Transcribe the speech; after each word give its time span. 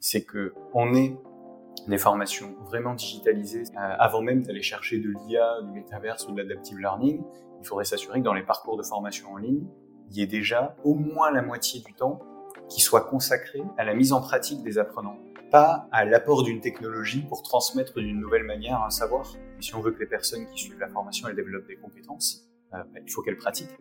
c'est 0.00 0.24
que 0.24 0.54
on 0.74 0.94
ait 0.94 1.16
des 1.86 1.98
formations 1.98 2.56
vraiment 2.66 2.94
digitalisées 2.94 3.62
euh, 3.76 3.94
avant 3.98 4.22
même 4.22 4.42
d'aller 4.42 4.62
chercher 4.62 4.98
de 4.98 5.10
l'IA, 5.10 5.62
du 5.62 5.72
métaverse 5.72 6.26
ou 6.26 6.32
de 6.32 6.42
l'adaptive 6.42 6.78
learning. 6.78 7.22
Il 7.60 7.66
faudrait 7.66 7.84
s'assurer 7.84 8.20
que 8.20 8.24
dans 8.24 8.34
les 8.34 8.42
parcours 8.42 8.76
de 8.76 8.82
formation 8.82 9.32
en 9.32 9.36
ligne, 9.36 9.66
il 10.10 10.16
y 10.16 10.22
ait 10.22 10.26
déjà 10.26 10.76
au 10.84 10.94
moins 10.94 11.30
la 11.30 11.42
moitié 11.42 11.80
du 11.80 11.94
temps 11.94 12.20
qui 12.68 12.80
soit 12.80 13.02
consacré 13.02 13.62
à 13.78 13.84
la 13.84 13.94
mise 13.94 14.12
en 14.12 14.20
pratique 14.20 14.62
des 14.62 14.78
apprenants, 14.78 15.18
pas 15.50 15.88
à 15.90 16.04
l'apport 16.04 16.44
d'une 16.44 16.60
technologie 16.60 17.22
pour 17.22 17.42
transmettre 17.42 17.98
d'une 17.98 18.20
nouvelle 18.20 18.44
manière 18.44 18.82
un 18.82 18.90
savoir. 18.90 19.34
Et 19.58 19.62
si 19.62 19.74
on 19.74 19.80
veut 19.80 19.90
que 19.90 20.00
les 20.00 20.06
personnes 20.06 20.46
qui 20.46 20.64
suivent 20.64 20.78
la 20.78 20.88
formation 20.88 21.28
elles 21.28 21.36
développent 21.36 21.66
des 21.66 21.76
compétences, 21.76 22.48
euh, 22.74 22.78
bah, 22.78 23.00
il 23.04 23.10
faut 23.10 23.22
qu'elles 23.22 23.36
pratiquent. 23.36 23.76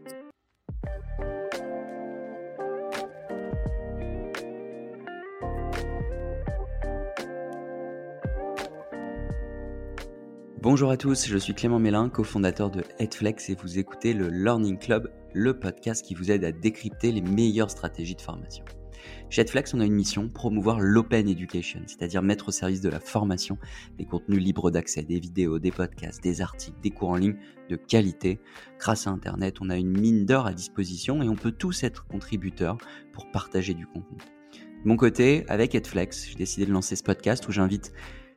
Bonjour 10.71 10.91
à 10.91 10.97
tous, 10.97 11.25
je 11.25 11.37
suis 11.39 11.55
Clément 11.55 11.79
Mélin, 11.79 12.09
cofondateur 12.09 12.69
de 12.69 12.83
Headflex 12.99 13.49
et 13.49 13.55
vous 13.55 13.79
écoutez 13.79 14.13
le 14.13 14.27
Learning 14.27 14.77
Club, 14.77 15.11
le 15.33 15.57
podcast 15.57 16.05
qui 16.05 16.13
vous 16.13 16.29
aide 16.29 16.43
à 16.43 16.51
décrypter 16.51 17.11
les 17.11 17.23
meilleures 17.23 17.71
stratégies 17.71 18.13
de 18.13 18.21
formation. 18.21 18.63
Chez 19.31 19.41
Headflex, 19.41 19.73
on 19.73 19.79
a 19.79 19.85
une 19.85 19.95
mission, 19.95 20.29
promouvoir 20.29 20.79
l'open 20.79 21.27
education, 21.27 21.81
c'est-à-dire 21.87 22.21
mettre 22.21 22.49
au 22.49 22.51
service 22.51 22.81
de 22.81 22.89
la 22.89 22.99
formation 22.99 23.57
des 23.97 24.05
contenus 24.05 24.43
libres 24.43 24.69
d'accès, 24.69 25.01
des 25.01 25.19
vidéos, 25.19 25.57
des 25.57 25.71
podcasts, 25.71 26.21
des 26.21 26.39
articles, 26.39 26.77
des 26.83 26.91
cours 26.91 27.09
en 27.09 27.15
ligne 27.15 27.37
de 27.67 27.75
qualité. 27.75 28.39
Grâce 28.77 29.07
à 29.07 29.09
Internet, 29.09 29.61
on 29.61 29.71
a 29.71 29.75
une 29.75 29.99
mine 29.99 30.27
d'or 30.27 30.45
à 30.45 30.53
disposition 30.53 31.23
et 31.23 31.29
on 31.29 31.35
peut 31.35 31.51
tous 31.51 31.81
être 31.81 32.05
contributeurs 32.05 32.77
pour 33.11 33.31
partager 33.31 33.73
du 33.73 33.87
contenu. 33.87 34.19
De 34.83 34.87
mon 34.87 34.97
côté, 34.97 35.45
avec 35.49 35.73
Headflex, 35.73 36.29
j'ai 36.29 36.35
décidé 36.35 36.67
de 36.67 36.71
lancer 36.71 36.95
ce 36.95 37.03
podcast 37.03 37.47
où 37.47 37.51
j'invite 37.51 37.91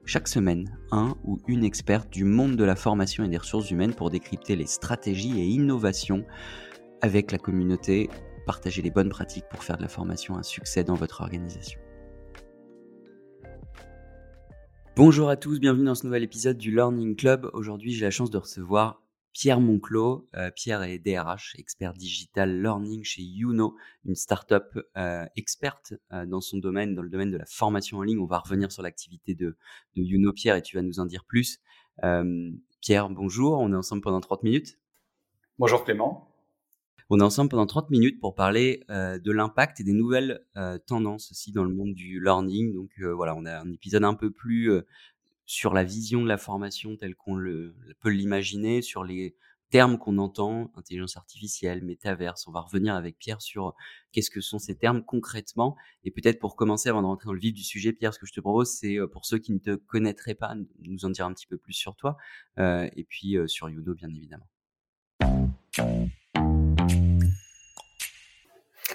chaque 0.05 0.29
semaine, 0.29 0.77
un 0.91 1.15
ou 1.24 1.38
une 1.47 1.65
experte 1.65 2.11
du 2.11 2.25
monde 2.25 2.56
de 2.56 2.64
la 2.64 2.77
formation 2.77 3.25
et 3.25 3.28
des 3.28 3.39
ressources 3.39 3.70
humaines 3.70 3.95
pour 3.95 4.11
décrypter 4.11 4.56
les 4.56 4.67
stratégies 4.67 5.41
et 5.41 5.44
innovations 5.44 6.25
avec 7.00 7.31
la 7.33 7.39
communauté, 7.39 8.11
partager 8.47 8.83
les 8.83 8.91
bonnes 8.91 9.09
pratiques 9.11 9.44
pour 9.50 9.62
faire 9.62 9.77
de 9.77 9.83
la 9.83 9.89
formation 9.89 10.36
un 10.36 10.42
succès 10.42 10.84
dans 10.84 10.94
votre 10.94 11.20
organisation. 11.20 11.81
Bonjour 14.97 15.31
à 15.31 15.36
tous, 15.36 15.59
bienvenue 15.59 15.84
dans 15.84 15.94
ce 15.94 16.05
nouvel 16.05 16.22
épisode 16.22 16.59
du 16.59 16.70
Learning 16.70 17.16
Club. 17.16 17.48
Aujourd'hui, 17.55 17.92
j'ai 17.92 18.05
la 18.05 18.11
chance 18.11 18.31
de 18.31 18.39
recevoir 18.39 19.02
Pierre 19.33 19.61
Monclos. 19.61 20.28
Euh, 20.36 20.50
Pierre 20.50 20.83
est 20.83 20.98
DRH, 20.98 21.55
expert 21.58 21.94
digital 21.94 22.61
learning 22.61 23.02
chez 23.02 23.22
Youno, 23.22 23.77
une 24.05 24.14
startup 24.14 24.78
euh, 24.97 25.25
experte 25.36 25.94
euh, 26.12 26.27
dans 26.27 26.41
son 26.41 26.58
domaine, 26.58 26.94
dans 26.94 27.02
le 27.02 27.08
domaine 27.08 27.30
de 27.30 27.38
la 27.38 27.47
formation 27.47 27.98
en 27.98 28.03
ligne. 28.03 28.19
On 28.19 28.27
va 28.27 28.38
revenir 28.38 28.70
sur 28.70 28.83
l'activité 28.83 29.34
de, 29.34 29.56
de 29.97 30.03
Youno, 30.03 30.33
Pierre, 30.33 30.56
et 30.56 30.62
tu 30.62 30.77
vas 30.77 30.83
nous 30.83 31.00
en 31.00 31.06
dire 31.06 31.25
plus. 31.25 31.60
Pierre, 32.80 33.10
bonjour, 33.10 33.58
on 33.58 33.72
est 33.72 33.77
ensemble 33.77 34.03
pendant 34.03 34.20
30 34.20 34.42
minutes. 34.42 34.78
Bonjour 35.58 35.84
Clément. 35.84 36.28
On 37.10 37.20
est 37.20 37.22
ensemble 37.22 37.50
pendant 37.50 37.66
30 37.66 37.91
minutes 37.91 38.19
pour 38.19 38.34
parler 38.34 38.83
de 38.88 39.30
l'impact 39.30 39.78
et 39.80 39.84
des 39.84 39.92
nouvelles 39.92 40.44
tendances 40.86 41.30
aussi 41.30 41.53
dans 41.53 41.64
le 41.64 41.72
monde 41.72 41.92
du 41.94 42.20
learning. 42.20 42.72
Donc 42.72 42.91
voilà, 42.98 43.36
on 43.36 43.44
a 43.44 43.60
un 43.60 43.70
épisode 43.70 44.05
un 44.05 44.14
peu 44.14 44.30
plus 44.30 44.72
sur 45.45 45.75
la 45.75 45.85
vision 45.85 46.23
de 46.23 46.29
la 46.29 46.39
formation 46.39 46.97
telle 46.97 47.15
qu'on 47.15 47.37
peut 48.01 48.11
l'imaginer, 48.11 48.83
sur 48.83 49.05
les 49.05 49.37
termes 49.71 49.97
qu'on 49.97 50.19
entend, 50.19 50.71
intelligence 50.77 51.17
artificielle, 51.17 51.83
métaverse. 51.83 52.47
On 52.47 52.53
va 52.53 52.61
revenir 52.61 52.95
avec 52.95 53.19
Pierre 53.19 53.41
sur 53.41 53.75
qu'est-ce 54.12 54.31
que 54.31 54.43
sont 54.43 54.59
ces 54.59 54.77
termes 54.77 55.03
concrètement. 55.03 55.77
Et 56.05 56.11
peut-être 56.11 56.39
pour 56.39 56.57
commencer, 56.57 56.91
avant 56.91 57.01
de 57.01 57.07
rentrer 57.07 57.25
dans 57.25 57.33
le 57.33 57.41
vif 57.41 57.55
du 57.55 57.62
sujet, 57.62 57.95
Pierre, 57.95 58.12
ce 58.12 58.19
que 58.19 58.27
je 58.27 58.34
te 58.34 58.41
propose, 58.41 58.71
c'est 58.71 58.99
pour 59.11 59.25
ceux 59.25 59.39
qui 59.39 59.53
ne 59.53 59.59
te 59.59 59.75
connaîtraient 59.75 60.34
pas, 60.34 60.55
nous 60.81 61.05
en 61.07 61.11
dire 61.11 61.25
un 61.25 61.33
petit 61.33 61.47
peu 61.47 61.56
plus 61.56 61.73
sur 61.73 61.97
toi, 61.97 62.19
et 62.59 63.06
puis 63.09 63.37
sur 63.47 63.71
Yuno, 63.71 63.95
bien 63.95 64.11
évidemment. 64.11 64.49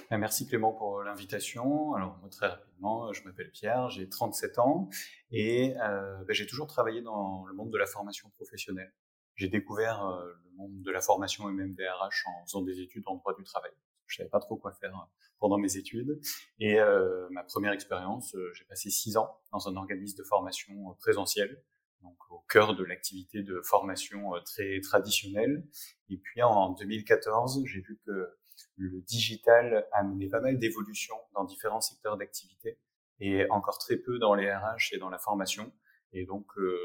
Ben, 0.09 0.19
merci 0.19 0.47
Clément 0.47 0.71
pour 0.71 1.03
l'invitation. 1.03 1.93
Alors 1.93 2.17
très 2.31 2.47
rapidement, 2.47 3.11
je 3.11 3.23
m'appelle 3.23 3.51
Pierre, 3.51 3.89
j'ai 3.89 4.07
37 4.07 4.57
ans 4.57 4.89
et 5.31 5.75
euh, 5.81 6.23
ben, 6.23 6.33
j'ai 6.33 6.47
toujours 6.47 6.67
travaillé 6.67 7.01
dans 7.01 7.45
le 7.45 7.53
monde 7.53 7.71
de 7.71 7.77
la 7.77 7.85
formation 7.85 8.29
professionnelle. 8.29 8.93
J'ai 9.35 9.49
découvert 9.49 10.05
euh, 10.05 10.25
le 10.45 10.55
monde 10.55 10.81
de 10.81 10.91
la 10.91 11.01
formation 11.01 11.49
et 11.49 11.51
même 11.51 11.75
des 11.75 11.85
RH 11.85 12.25
en 12.27 12.45
faisant 12.45 12.61
des 12.61 12.79
études 12.79 13.03
en 13.05 13.15
droit 13.15 13.35
du 13.35 13.43
travail. 13.43 13.71
Je 14.05 14.15
savais 14.15 14.29
pas 14.29 14.39
trop 14.39 14.55
quoi 14.55 14.71
faire 14.71 14.95
euh, 14.95 15.27
pendant 15.39 15.57
mes 15.57 15.75
études 15.75 16.21
et 16.59 16.79
euh, 16.79 17.27
ma 17.31 17.43
première 17.43 17.73
expérience, 17.73 18.33
euh, 18.35 18.53
j'ai 18.53 18.63
passé 18.63 18.89
six 18.89 19.17
ans 19.17 19.41
dans 19.51 19.67
un 19.67 19.75
organisme 19.75 20.17
de 20.17 20.23
formation 20.23 20.95
présentiel 20.99 21.61
donc 22.01 22.15
au 22.29 22.39
cœur 22.47 22.75
de 22.75 22.83
l'activité 22.83 23.41
de 23.41 23.59
formation 23.61 24.31
très 24.45 24.79
traditionnelle. 24.81 25.67
Et 26.09 26.17
puis 26.17 26.41
en 26.43 26.73
2014, 26.73 27.63
j'ai 27.65 27.81
vu 27.81 27.99
que 28.05 28.36
le 28.77 29.01
digital 29.01 29.87
a 29.91 30.03
mené 30.03 30.29
pas 30.29 30.39
mal 30.39 30.57
d'évolutions 30.57 31.17
dans 31.33 31.43
différents 31.43 31.81
secteurs 31.81 32.17
d'activité 32.17 32.79
et 33.19 33.49
encore 33.49 33.79
très 33.79 33.97
peu 33.97 34.19
dans 34.19 34.35
les 34.35 34.51
RH 34.51 34.93
et 34.93 34.97
dans 34.97 35.09
la 35.09 35.17
formation. 35.17 35.71
Et 36.13 36.25
donc, 36.25 36.45
euh, 36.57 36.79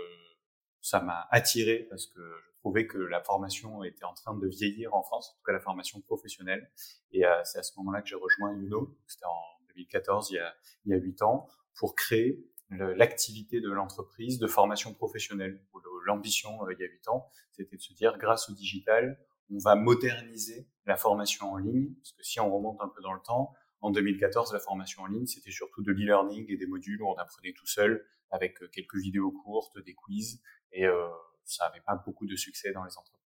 ça 0.81 1.01
m'a 1.01 1.29
attiré 1.31 1.87
parce 1.91 2.07
que 2.07 2.21
je 2.21 2.59
trouvais 2.59 2.87
que 2.87 2.99
la 2.99 3.23
formation 3.23 3.85
était 3.85 4.05
en 4.05 4.15
train 4.15 4.35
de 4.35 4.49
vieillir 4.49 4.95
en 4.95 5.03
France, 5.03 5.31
en 5.31 5.37
tout 5.37 5.45
cas 5.45 5.53
la 5.53 5.61
formation 5.61 6.01
professionnelle. 6.01 6.71
Et 7.13 7.27
euh, 7.27 7.41
c'est 7.45 7.59
à 7.59 7.63
ce 7.63 7.73
moment-là 7.79 8.03
que 8.03 8.09
j'ai 8.09 8.17
rejoint 8.17 8.53
UNO, 8.55 8.97
c'était 9.07 9.27
en 9.27 9.67
2014, 9.69 10.31
il 10.31 10.35
y 10.35 10.39
a, 10.39 10.55
il 10.87 10.93
y 10.93 10.95
a 10.95 10.99
8 10.99 11.23
ans, 11.23 11.47
pour 11.75 11.95
créer 11.95 12.45
l'activité 12.71 13.61
de 13.61 13.71
l'entreprise 13.71 14.39
de 14.39 14.47
formation 14.47 14.95
professionnelle. 14.95 15.61
L'ambition, 16.07 16.65
euh, 16.65 16.73
il 16.73 16.81
y 16.81 16.85
a 16.85 16.89
8 16.89 17.09
ans, 17.09 17.29
c'était 17.53 17.77
de 17.77 17.83
se 17.83 17.93
dire, 17.93 18.17
grâce 18.19 18.49
au 18.49 18.55
digital, 18.55 19.19
on 19.53 19.59
va 19.59 19.75
moderniser 19.75 20.67
la 20.87 20.97
formation 20.97 21.53
en 21.53 21.57
ligne, 21.59 21.95
parce 21.95 22.13
que 22.13 22.23
si 22.23 22.41
on 22.41 22.55
remonte 22.55 22.81
un 22.81 22.89
peu 22.89 23.03
dans 23.03 23.13
le 23.13 23.21
temps, 23.21 23.53
en 23.81 23.91
2014, 23.91 24.53
la 24.53 24.61
formation 24.61 25.03
en 25.03 25.07
ligne, 25.07 25.27
c'était 25.27 25.51
surtout 25.51 25.83
de 25.83 25.93
l'e-learning 25.93 26.47
et 26.49 26.57
des 26.57 26.67
modules 26.67 27.03
où 27.03 27.09
on 27.09 27.17
apprenait 27.17 27.53
tout 27.53 27.67
seul 27.67 28.07
avec 28.31 28.63
euh, 28.63 28.69
quelques 28.73 28.97
vidéos 28.97 29.33
courtes, 29.33 29.79
des 29.85 29.95
quiz, 29.95 30.41
et 30.73 30.87
euh, 30.87 31.09
ça 31.45 31.67
n'avait 31.67 31.83
pas 31.85 31.97
beaucoup 31.97 32.27
de 32.27 32.37
succès 32.37 32.73
dans 32.73 32.85
les 32.85 32.97
entreprises. 32.97 33.23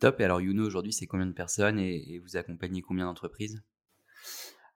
Top, 0.00 0.20
et 0.20 0.24
alors 0.24 0.40
Youno 0.40 0.64
aujourd'hui, 0.64 0.92
c'est 0.92 1.06
combien 1.06 1.26
de 1.26 1.32
personnes 1.32 1.78
et, 1.78 2.18
vous 2.18 2.36
accompagnez 2.36 2.82
combien 2.82 3.04
d'entreprises? 3.04 3.62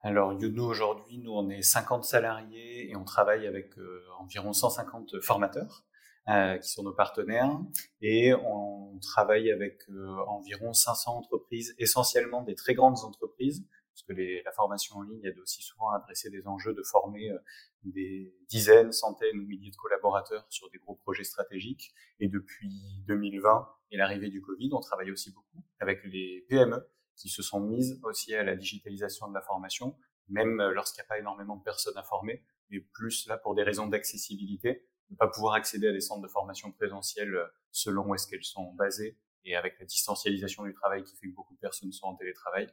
Alors 0.01 0.33
Youno 0.33 0.65
aujourd'hui, 0.65 1.17
nous 1.17 1.31
on 1.31 1.49
est 1.49 1.61
50 1.61 2.03
salariés 2.03 2.89
et 2.89 2.95
on 2.95 3.03
travaille 3.03 3.47
avec 3.47 3.77
euh, 3.77 4.03
environ 4.19 4.53
150 4.53 5.19
formateurs. 5.21 5.83
Euh, 6.29 6.57
qui 6.57 6.69
sont 6.69 6.83
nos 6.83 6.93
partenaires. 6.93 7.57
Et 8.01 8.33
on 8.33 8.99
travaille 8.99 9.49
avec 9.49 9.79
euh, 9.89 10.17
environ 10.27 10.73
500 10.73 11.19
entreprises, 11.19 11.73
essentiellement 11.77 12.41
des 12.41 12.53
très 12.53 12.73
grandes 12.73 12.99
entreprises, 13.05 13.65
parce 13.93 14.03
que 14.03 14.11
les, 14.11 14.43
la 14.43 14.51
formation 14.51 14.97
en 14.97 15.03
ligne 15.03 15.23
aide 15.23 15.39
aussi 15.39 15.61
souvent 15.61 15.89
à 15.91 15.95
adresser 15.95 16.29
des 16.29 16.45
enjeux 16.45 16.73
de 16.73 16.83
former 16.83 17.31
euh, 17.31 17.37
des 17.85 18.35
dizaines, 18.49 18.91
centaines 18.91 19.39
ou 19.39 19.45
milliers 19.45 19.71
de 19.71 19.77
collaborateurs 19.77 20.45
sur 20.49 20.69
des 20.69 20.79
gros 20.79 20.95
projets 20.95 21.23
stratégiques. 21.23 21.93
Et 22.19 22.27
depuis 22.27 23.05
2020 23.07 23.65
et 23.91 23.97
l'arrivée 23.97 24.29
du 24.29 24.41
Covid, 24.41 24.71
on 24.73 24.81
travaille 24.81 25.11
aussi 25.11 25.31
beaucoup 25.31 25.63
avec 25.79 26.03
les 26.03 26.45
PME 26.49 26.89
qui 27.15 27.29
se 27.29 27.41
sont 27.41 27.61
mises 27.61 28.01
aussi 28.03 28.35
à 28.35 28.43
la 28.43 28.57
digitalisation 28.57 29.29
de 29.29 29.33
la 29.33 29.41
formation, 29.41 29.95
même 30.27 30.57
lorsqu'il 30.73 31.01
n'y 31.03 31.05
a 31.05 31.07
pas 31.07 31.19
énormément 31.19 31.55
de 31.55 31.63
personnes 31.63 31.97
à 31.97 32.03
former, 32.03 32.43
mais 32.69 32.81
plus 32.81 33.27
là 33.27 33.37
pour 33.37 33.55
des 33.55 33.63
raisons 33.63 33.87
d'accessibilité, 33.87 34.85
ne 35.09 35.15
pas 35.15 35.27
pouvoir 35.27 35.53
accéder 35.53 35.87
à 35.87 35.91
des 35.91 36.01
centres 36.01 36.21
de 36.21 36.27
formation 36.27 36.71
présentiels 36.71 37.35
euh, 37.35 37.45
selon 37.71 38.07
où 38.07 38.15
est-ce 38.15 38.27
qu'elles 38.27 38.43
sont 38.43 38.73
basées 38.73 39.17
et 39.45 39.55
avec 39.55 39.79
la 39.79 39.85
distancialisation 39.85 40.63
du 40.63 40.73
travail 40.73 41.03
qui 41.03 41.15
fait 41.15 41.27
que 41.27 41.33
beaucoup 41.33 41.53
de 41.53 41.59
personnes 41.59 41.91
sont 41.91 42.07
en 42.07 42.15
télétravail. 42.15 42.67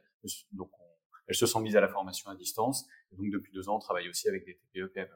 Elles 1.27 1.35
se 1.35 1.45
sont 1.45 1.59
mises 1.59 1.75
à 1.75 1.81
la 1.81 1.87
formation 1.87 2.29
à 2.29 2.35
distance. 2.35 2.85
Et 3.11 3.15
donc, 3.15 3.31
depuis 3.31 3.51
deux 3.51 3.69
ans, 3.69 3.77
on 3.77 3.79
travaille 3.79 4.09
aussi 4.09 4.27
avec 4.27 4.45
des 4.45 4.55
TPE, 4.55 4.91
PME. 4.93 5.09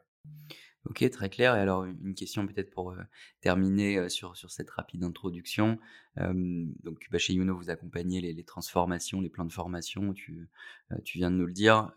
Ok, 0.86 1.08
très 1.10 1.28
clair. 1.28 1.54
Et 1.56 1.58
alors, 1.58 1.84
une 1.84 2.14
question 2.14 2.46
peut-être 2.46 2.70
pour 2.70 2.92
euh, 2.92 3.02
terminer 3.42 3.98
euh, 3.98 4.08
sur, 4.08 4.34
sur 4.36 4.50
cette 4.50 4.70
rapide 4.70 5.04
introduction. 5.04 5.78
donc, 6.16 7.06
bah, 7.10 7.18
chez 7.18 7.34
Youno, 7.34 7.54
vous 7.54 7.68
accompagnez 7.70 8.20
les, 8.20 8.44
transformations, 8.44 9.20
les 9.20 9.28
plans 9.28 9.44
de 9.44 9.52
formation, 9.52 10.14
tu, 10.14 10.48
euh, 10.90 10.96
tu 11.04 11.18
viens 11.18 11.30
de 11.30 11.36
nous 11.36 11.46
le 11.46 11.52
dire. 11.52 11.92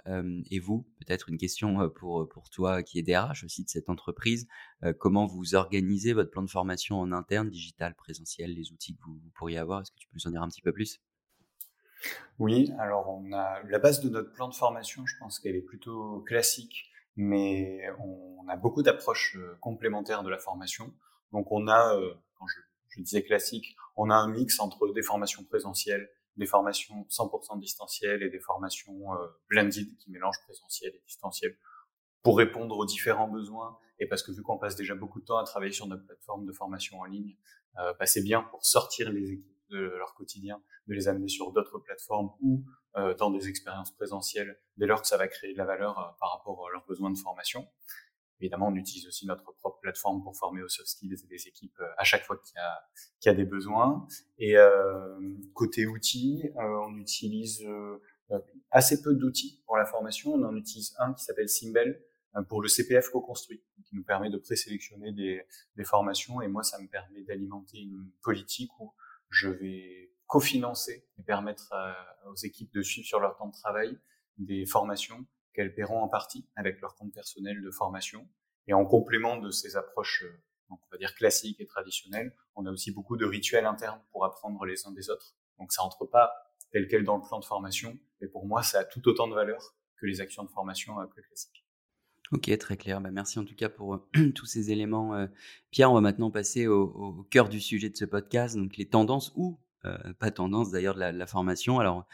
et 0.50 0.59
vous, 0.59 0.86
peut-être 1.00 1.30
une 1.30 1.38
question 1.38 1.89
pour, 1.89 2.27
pour 2.30 2.50
toi 2.50 2.83
qui 2.83 3.00
est 3.00 3.04
DRH 3.04 3.44
aussi 3.45 3.63
de 3.63 3.69
cette 3.69 3.89
entreprise. 3.89 4.48
comment 5.00 5.25
vous 5.25 5.56
organisez 5.56 6.13
votre 6.13 6.30
plan 6.30 6.44
de 6.44 6.50
formation 6.50 7.00
en 7.00 7.12
interne, 7.12 7.50
digital, 7.50 7.95
présentiel, 7.95 8.54
les 8.54 8.71
outils 8.71 8.95
que 8.95 9.04
vous, 9.04 9.18
vous 9.18 9.31
pourriez 9.33 9.57
avoir? 9.57 9.81
Est-ce 9.81 9.92
que 9.92 9.98
tu 9.98 10.07
peux 10.07 10.16
nous 10.16 10.27
en 10.27 10.31
dire 10.31 10.44
un 10.44 10.50
petit 10.50 10.62
peu 10.62 10.74
plus? 10.74 11.01
Oui, 12.39 12.71
alors 12.79 13.09
on 13.09 13.31
a 13.31 13.61
la 13.63 13.79
base 13.79 14.01
de 14.01 14.09
notre 14.09 14.31
plan 14.33 14.50
de 14.50 14.55
formation, 14.55 15.05
je 15.05 15.15
pense 15.19 15.39
qu'elle 15.39 15.55
est 15.55 15.61
plutôt 15.61 16.21
classique 16.27 16.89
mais 17.15 17.81
on 18.00 18.47
a 18.47 18.55
beaucoup 18.55 18.81
d'approches 18.81 19.35
euh, 19.38 19.57
complémentaires 19.61 20.23
de 20.23 20.29
la 20.29 20.39
formation. 20.39 20.94
Donc 21.31 21.51
on 21.51 21.67
a, 21.67 21.95
euh, 21.95 22.13
quand 22.35 22.45
je, 22.47 23.01
disais 23.01 23.23
classique, 23.23 23.75
on 23.95 24.09
a 24.09 24.15
un 24.15 24.27
mix 24.27 24.59
entre 24.59 24.91
des 24.94 25.01
formations 25.01 25.44
présentielles, 25.44 26.09
des 26.38 26.45
formations 26.45 27.05
100% 27.09 27.59
distancielles 27.59 28.23
et 28.23 28.29
des 28.29 28.39
formations 28.39 29.13
euh, 29.13 29.27
blended 29.49 29.97
qui 29.97 30.11
mélangent 30.11 30.41
présentiel 30.45 30.91
et 30.95 31.01
distanciel. 31.06 31.56
pour 32.23 32.38
répondre 32.38 32.77
aux 32.77 32.85
différents 32.85 33.27
besoins 33.27 33.77
et 33.99 34.07
parce 34.07 34.23
que 34.23 34.31
vu 34.31 34.41
qu'on 34.41 34.57
passe 34.57 34.75
déjà 34.75 34.95
beaucoup 34.95 35.19
de 35.19 35.25
temps 35.25 35.38
à 35.38 35.44
travailler 35.44 35.71
sur 35.73 35.88
notre 35.88 36.06
plateforme 36.06 36.45
de 36.45 36.51
formation 36.51 36.99
en 36.99 37.06
ligne, 37.06 37.35
euh, 37.79 37.94
bah, 37.99 38.06
c'est 38.06 38.23
bien 38.23 38.41
pour 38.44 38.65
sortir 38.65 39.11
les 39.11 39.31
équipes 39.31 39.52
de 39.73 39.79
leur 39.97 40.13
quotidien, 40.13 40.61
de 40.87 40.93
les 40.93 41.07
amener 41.07 41.27
sur 41.27 41.51
d'autres 41.51 41.79
plateformes 41.79 42.31
ou 42.41 42.63
euh, 42.95 43.15
dans 43.15 43.31
des 43.31 43.49
expériences 43.49 43.91
présentielles, 43.91 44.59
dès 44.77 44.85
lors 44.85 45.01
que 45.01 45.07
ça 45.07 45.17
va 45.17 45.27
créer 45.27 45.53
de 45.53 45.57
la 45.57 45.65
valeur 45.65 45.97
euh, 45.97 46.03
par 46.19 46.31
rapport 46.31 46.67
à 46.67 46.71
leurs 46.71 46.85
besoins 46.85 47.09
de 47.09 47.17
formation. 47.17 47.67
Évidemment, 48.39 48.67
on 48.67 48.75
utilise 48.75 49.07
aussi 49.07 49.25
notre 49.25 49.43
propre 49.43 49.79
plateforme 49.79 50.21
pour 50.21 50.35
former 50.35 50.61
aux 50.61 50.67
soft 50.67 50.87
skills 50.87 51.15
des 51.27 51.47
équipes 51.47 51.79
euh, 51.79 51.87
à 51.97 52.03
chaque 52.03 52.23
fois 52.23 52.37
qu'il 52.37 52.55
y 52.55 52.59
a, 52.59 52.83
qu'il 53.19 53.31
y 53.31 53.33
a 53.33 53.35
des 53.35 53.45
besoins. 53.45 54.05
Et 54.37 54.57
euh, 54.57 55.17
côté 55.53 55.87
outils, 55.87 56.43
on 56.55 56.97
utilise 56.97 57.65
assez 58.69 59.01
peu 59.01 59.15
d'outils 59.15 59.63
pour 59.65 59.77
la 59.77 59.85
formation. 59.85 60.33
On 60.33 60.43
en 60.43 60.55
utilise 60.55 60.95
un 60.99 61.13
qui 61.13 61.23
s'appelle 61.23 61.49
Simbel 61.49 62.03
pour 62.47 62.61
le 62.61 62.67
CPF 62.67 63.09
co-construit, 63.09 63.63
qui 63.85 63.95
nous 63.95 64.03
permet 64.03 64.29
de 64.29 64.37
présélectionner 64.37 65.11
des, 65.13 65.43
des 65.77 65.83
formations. 65.83 66.41
Et 66.41 66.47
moi, 66.47 66.63
ça 66.63 66.79
me 66.79 66.87
permet 66.87 67.23
d'alimenter 67.23 67.79
une 67.79 68.11
politique 68.21 68.71
où 68.79 68.91
je 69.33 69.50
vais 69.50 70.12
cofinancer 70.27 71.06
et 71.18 71.24
permettre 71.24 71.74
aux 72.25 72.35
équipes 72.35 72.74
de 72.74 72.81
suivre 72.81 73.07
sur 73.07 73.19
leur 73.19 73.35
temps 73.35 73.47
de 73.47 73.53
travail 73.53 74.00
des 74.38 74.65
formations 74.65 75.25
qu'elles 75.53 75.74
paieront 75.74 76.01
en 76.01 76.07
partie 76.07 76.47
avec 76.56 76.81
leur 76.81 76.95
compte 76.95 77.13
personnel 77.13 77.62
de 77.62 77.71
formation. 77.71 78.27
Et 78.68 78.74
en 78.74 78.85
complément 78.85 79.38
de 79.38 79.51
ces 79.51 79.75
approches, 79.75 80.24
euh, 80.24 80.44
on 80.69 80.77
va 80.91 80.97
dire 80.97 81.13
classiques 81.15 81.59
et 81.59 81.68
traditionnelles, 81.68 82.35
on 82.56 82.65
a 82.65 82.71
aussi 82.71 82.91
beaucoup 82.91 83.18
de 83.18 83.25
rituels 83.25 83.65
internes 83.65 84.01
pour 84.12 84.25
apprendre 84.25 84.65
les 84.65 84.88
uns 84.88 84.91
des 84.91 85.09
autres. 85.09 85.35
Donc 85.59 85.71
ça 85.71 85.83
entre 85.83 86.06
pas 86.06 86.33
tel 86.71 86.88
quel 86.88 87.03
dans 87.03 87.18
le 87.18 87.24
plan 87.24 87.39
de 87.39 87.45
formation, 87.45 88.00
mais 88.19 88.27
pour 88.27 88.47
moi, 88.47 88.63
ça 88.63 88.80
a 88.80 88.85
tout 88.85 89.07
autant 89.07 89.27
de 89.27 89.35
valeur 89.35 89.75
que 89.97 90.06
les 90.06 90.21
actions 90.21 90.44
de 90.44 90.50
formation 90.50 91.00
euh, 91.00 91.06
plus 91.06 91.21
classiques. 91.21 91.62
Ok, 92.31 92.55
très 92.57 92.77
clair. 92.77 93.01
Bah, 93.01 93.11
merci 93.11 93.37
en 93.39 93.45
tout 93.45 93.55
cas 93.55 93.69
pour 93.69 94.07
tous 94.35 94.45
ces 94.45 94.71
éléments. 94.71 95.27
Pierre, 95.71 95.91
on 95.91 95.95
va 95.95 96.01
maintenant 96.01 96.31
passer 96.31 96.67
au, 96.67 97.27
cœur 97.29 97.49
du 97.49 97.59
sujet 97.59 97.89
de 97.89 97.97
ce 97.97 98.05
podcast, 98.05 98.55
donc 98.55 98.77
les 98.77 98.85
tendances 98.85 99.33
ou 99.35 99.57
pas 100.19 100.31
tendance 100.31 100.71
d'ailleurs 100.71 100.95
de 100.95 101.00
la, 101.00 101.27
formation. 101.27 101.80
Alors, 101.80 102.06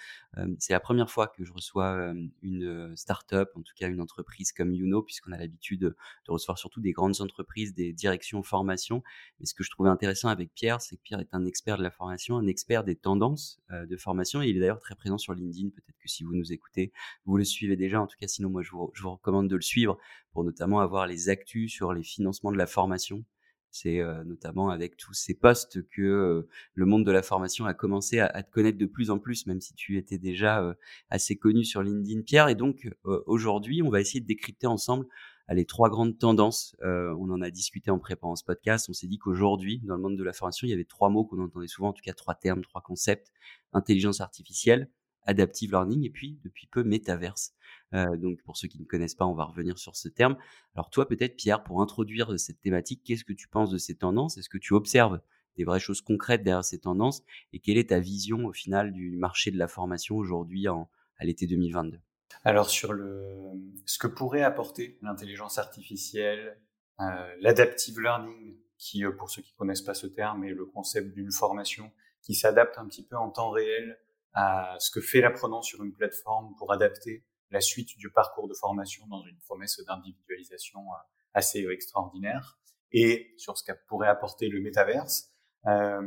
c'est 0.57 0.73
la 0.73 0.79
première 0.79 1.09
fois 1.09 1.27
que 1.27 1.43
je 1.43 1.51
reçois 1.51 2.13
une 2.41 2.95
start-up, 2.95 3.51
en 3.55 3.61
tout 3.61 3.73
cas 3.75 3.87
une 3.87 4.01
entreprise 4.01 4.51
comme 4.51 4.73
Youno, 4.73 5.01
puisqu'on 5.03 5.31
a 5.31 5.37
l'habitude 5.37 5.81
de, 5.81 5.95
recevoir 6.27 6.57
surtout 6.57 6.81
des 6.81 6.91
grandes 6.91 7.21
entreprises, 7.21 7.73
des 7.73 7.93
directions 7.93 8.43
formation. 8.43 9.03
Mais 9.39 9.45
ce 9.45 9.53
que 9.53 9.63
je 9.63 9.69
trouvais 9.69 9.89
intéressant 9.89 10.29
avec 10.29 10.53
Pierre, 10.53 10.81
c'est 10.81 10.97
que 10.97 11.01
Pierre 11.01 11.19
est 11.19 11.33
un 11.33 11.45
expert 11.45 11.77
de 11.77 11.83
la 11.83 11.91
formation, 11.91 12.37
un 12.37 12.47
expert 12.47 12.83
des 12.83 12.95
tendances 12.95 13.59
de 13.71 13.97
formation, 13.97 14.41
et 14.41 14.49
il 14.49 14.57
est 14.57 14.59
d'ailleurs 14.59 14.79
très 14.79 14.95
présent 14.95 15.17
sur 15.17 15.33
LinkedIn. 15.33 15.69
Peut-être 15.69 15.97
que 15.97 16.07
si 16.07 16.23
vous 16.23 16.35
nous 16.35 16.51
écoutez, 16.51 16.91
vous 17.25 17.37
le 17.37 17.43
suivez 17.43 17.75
déjà. 17.75 18.01
En 18.01 18.07
tout 18.07 18.17
cas, 18.19 18.27
sinon, 18.27 18.49
moi, 18.49 18.61
je 18.63 18.71
vous, 18.71 18.91
je 18.93 19.03
vous 19.03 19.11
recommande 19.11 19.47
de 19.47 19.55
le 19.55 19.61
suivre 19.61 19.97
pour 20.31 20.43
notamment 20.43 20.79
avoir 20.79 21.07
les 21.07 21.29
actus 21.29 21.71
sur 21.71 21.93
les 21.93 22.03
financements 22.03 22.51
de 22.51 22.57
la 22.57 22.67
formation 22.67 23.23
c'est 23.71 24.01
notamment 24.25 24.69
avec 24.69 24.97
tous 24.97 25.13
ces 25.13 25.33
postes 25.33 25.87
que 25.89 26.47
le 26.73 26.85
monde 26.85 27.05
de 27.05 27.11
la 27.11 27.21
formation 27.21 27.65
a 27.65 27.73
commencé 27.73 28.19
à, 28.19 28.43
te 28.43 28.51
connaître 28.51 28.77
de 28.77 28.85
plus 28.85 29.11
en 29.11 29.19
plus, 29.19 29.45
même 29.45 29.61
si 29.61 29.73
tu 29.73 29.97
étais 29.97 30.17
déjà 30.17 30.75
assez 31.09 31.35
connu 31.35 31.63
sur 31.63 31.81
LinkedIn, 31.83 32.21
Pierre. 32.21 32.49
Et 32.49 32.55
donc 32.55 32.89
aujourd'hui, 33.03 33.81
on 33.83 33.89
va 33.89 34.01
essayer 34.01 34.21
de 34.21 34.27
décrypter 34.27 34.67
ensemble 34.67 35.05
les 35.53 35.65
trois 35.65 35.89
grandes 35.89 36.17
tendances. 36.17 36.75
on 36.81 37.29
en 37.29 37.41
a 37.41 37.49
discuté 37.49 37.91
en 37.91 37.99
préparant 37.99 38.35
ce 38.35 38.43
podcast. 38.43 38.87
On 38.89 38.93
s'est 38.93 39.07
dit 39.07 39.17
qu'aujourd'hui, 39.17 39.79
dans 39.83 39.95
le 39.95 40.01
monde 40.01 40.17
de 40.17 40.23
la 40.23 40.33
formation, 40.33 40.67
il 40.67 40.71
y 40.71 40.73
avait 40.73 40.85
trois 40.85 41.09
mots 41.09 41.25
qu'on 41.25 41.41
entendait 41.43 41.67
souvent, 41.67 41.89
en 41.89 41.93
tout 41.93 42.03
cas 42.03 42.13
trois 42.13 42.35
termes, 42.35 42.61
trois 42.61 42.81
concepts 42.81 43.31
intelligence 43.73 44.21
artificielle, 44.21 44.89
adaptive 45.29 45.71
learning 45.71 46.05
et 46.05 46.09
puis 46.09 46.39
depuis 46.43 46.67
peu 46.67 46.83
métaverse. 46.83 47.53
Euh, 47.93 48.17
donc 48.17 48.41
pour 48.43 48.57
ceux 48.57 48.67
qui 48.67 48.79
ne 48.79 48.85
connaissent 48.85 49.15
pas, 49.15 49.25
on 49.25 49.33
va 49.33 49.45
revenir 49.45 49.77
sur 49.77 49.95
ce 49.95 50.09
terme. 50.09 50.37
Alors 50.75 50.89
toi 50.89 51.07
peut-être 51.07 51.35
Pierre, 51.35 51.63
pour 51.63 51.81
introduire 51.81 52.37
cette 52.39 52.59
thématique, 52.59 53.01
qu'est-ce 53.05 53.23
que 53.23 53.33
tu 53.33 53.47
penses 53.47 53.69
de 53.69 53.77
ces 53.77 53.95
tendances? 53.95 54.37
Est-ce 54.37 54.49
que 54.49 54.57
tu 54.57 54.73
observes 54.73 55.21
des 55.57 55.63
vraies 55.63 55.79
choses 55.79 56.01
concrètes 56.01 56.43
derrière 56.43 56.65
ces 56.65 56.79
tendances? 56.79 57.23
Et 57.53 57.59
quelle 57.59 57.77
est 57.77 57.89
ta 57.89 57.99
vision 57.99 58.45
au 58.45 58.53
final 58.53 58.91
du 58.91 59.15
marché 59.17 59.51
de 59.51 59.57
la 59.57 59.67
formation 59.67 60.17
aujourd'hui 60.17 60.67
à 60.67 61.25
l'été 61.25 61.47
2022 61.47 61.99
Alors 62.43 62.69
sur 62.69 62.91
le, 62.93 63.51
ce 63.85 63.99
que 63.99 64.07
pourrait 64.07 64.43
apporter 64.43 64.97
l'intelligence 65.01 65.57
artificielle, 65.57 66.59
euh, 66.99 67.35
l'adaptive 67.39 67.99
learning, 68.01 68.57
qui 68.77 69.05
euh, 69.05 69.11
pour 69.11 69.29
ceux 69.29 69.41
qui 69.41 69.53
connaissent 69.53 69.81
pas 69.81 69.93
ce 69.93 70.07
terme 70.07 70.43
est 70.43 70.53
le 70.53 70.65
concept 70.65 71.13
d'une 71.13 71.31
formation 71.31 71.91
qui 72.21 72.33
s'adapte 72.33 72.77
un 72.77 72.85
petit 72.87 73.03
peu 73.03 73.15
en 73.15 73.29
temps 73.29 73.51
réel 73.51 73.99
à 74.33 74.75
ce 74.79 74.91
que 74.91 75.01
fait 75.01 75.21
l'apprenant 75.21 75.61
sur 75.61 75.83
une 75.83 75.93
plateforme 75.93 76.55
pour 76.57 76.71
adapter 76.71 77.25
la 77.51 77.61
suite 77.61 77.97
du 77.97 78.11
parcours 78.11 78.47
de 78.47 78.53
formation 78.53 79.07
dans 79.07 79.23
une 79.23 79.37
promesse 79.39 79.81
d'individualisation 79.85 80.81
euh, 80.81 80.97
assez 81.33 81.65
euh, 81.65 81.73
extraordinaire 81.73 82.59
et 82.91 83.33
sur 83.37 83.57
ce 83.57 83.63
qu'a 83.63 83.75
pourrait 83.75 84.07
apporter 84.07 84.49
le 84.49 84.61
métaverse. 84.61 85.31
Euh, 85.67 86.01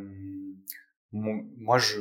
moi, 1.13 1.79
je 1.79 2.01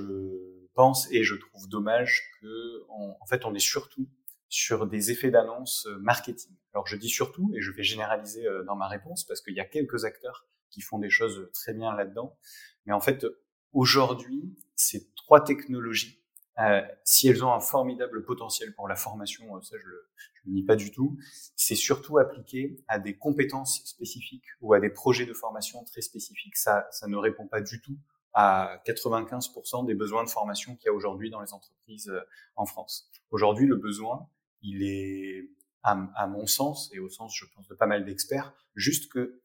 pense 0.74 1.12
et 1.12 1.24
je 1.24 1.36
trouve 1.36 1.68
dommage 1.68 2.32
que, 2.42 2.86
en 2.90 3.26
fait, 3.26 3.46
on 3.46 3.54
est 3.54 3.60
surtout 3.60 4.08
sur 4.48 4.88
des 4.88 5.12
effets 5.12 5.32
d'annonce 5.32 5.86
euh, 5.88 5.98
marketing. 6.00 6.56
Alors, 6.74 6.88
je 6.88 6.96
dis 6.96 7.10
surtout, 7.10 7.52
et 7.54 7.62
je 7.62 7.72
vais 7.72 7.84
généraliser 7.84 8.46
dans 8.66 8.76
ma 8.76 8.88
réponse 8.88 9.26
parce 9.26 9.42
qu'il 9.42 9.54
y 9.54 9.60
a 9.60 9.66
quelques 9.66 10.06
acteurs 10.06 10.48
qui 10.70 10.80
font 10.80 11.00
des 11.00 11.10
choses 11.10 11.50
très 11.54 11.74
bien 11.74 11.94
là-dedans. 11.94 12.38
Mais 12.86 12.94
en 12.94 13.02
fait, 13.02 13.26
aujourd'hui, 13.74 14.56
ces 14.76 15.12
trois 15.16 15.44
technologies, 15.44 16.22
euh, 16.60 16.82
si 17.04 17.28
elles 17.28 17.44
ont 17.44 17.54
un 17.54 17.60
formidable 17.60 18.24
potentiel 18.24 18.74
pour 18.76 18.88
la 18.88 18.96
formation, 18.96 19.56
euh, 19.56 19.62
ça 19.62 19.78
je 19.80 19.88
le, 19.88 20.10
le 20.46 20.52
nie 20.52 20.64
pas 20.64 20.76
du 20.76 20.92
tout, 20.92 21.18
c'est 21.56 21.76
surtout 21.76 22.18
appliqué 22.18 22.78
à 22.88 23.00
des 23.00 23.18
compétences 23.18 23.82
spécifiques 23.86 24.46
ou 24.60 24.74
à 24.74 24.80
des 24.80 24.90
projets 24.90 25.26
de 25.26 25.34
formation 25.34 25.84
très 25.86 26.02
spécifiques. 26.02 26.58
Ça, 26.58 26.88
ça 26.92 27.08
ne 27.08 27.16
répond 27.16 27.48
pas 27.48 27.62
du 27.62 27.82
tout 27.82 27.98
à 28.34 28.82
95% 28.86 29.86
des 29.86 29.94
besoins 29.94 30.24
de 30.24 30.30
formation 30.30 30.76
qu'il 30.76 30.86
y 30.86 30.90
a 30.90 30.94
aujourd'hui 30.94 31.30
dans 31.30 31.42
les 31.42 31.54
entreprises 31.54 32.10
euh, 32.10 32.22
en 32.56 32.66
France. 32.66 33.10
Aujourd'hui, 33.30 33.66
le 33.66 33.76
besoin, 33.76 34.30
il 34.62 34.84
est, 34.84 35.50
à, 35.84 35.98
à, 36.16 36.28
mon 36.28 36.46
sens, 36.46 36.92
et 36.94 37.00
au 37.00 37.10
sens, 37.10 37.36
je 37.36 37.46
pense, 37.56 37.68
de 37.68 37.76
pas 37.76 37.88
mal 37.88 38.06
d'experts, 38.06 38.54
juste 38.76 39.12
que 39.12 39.42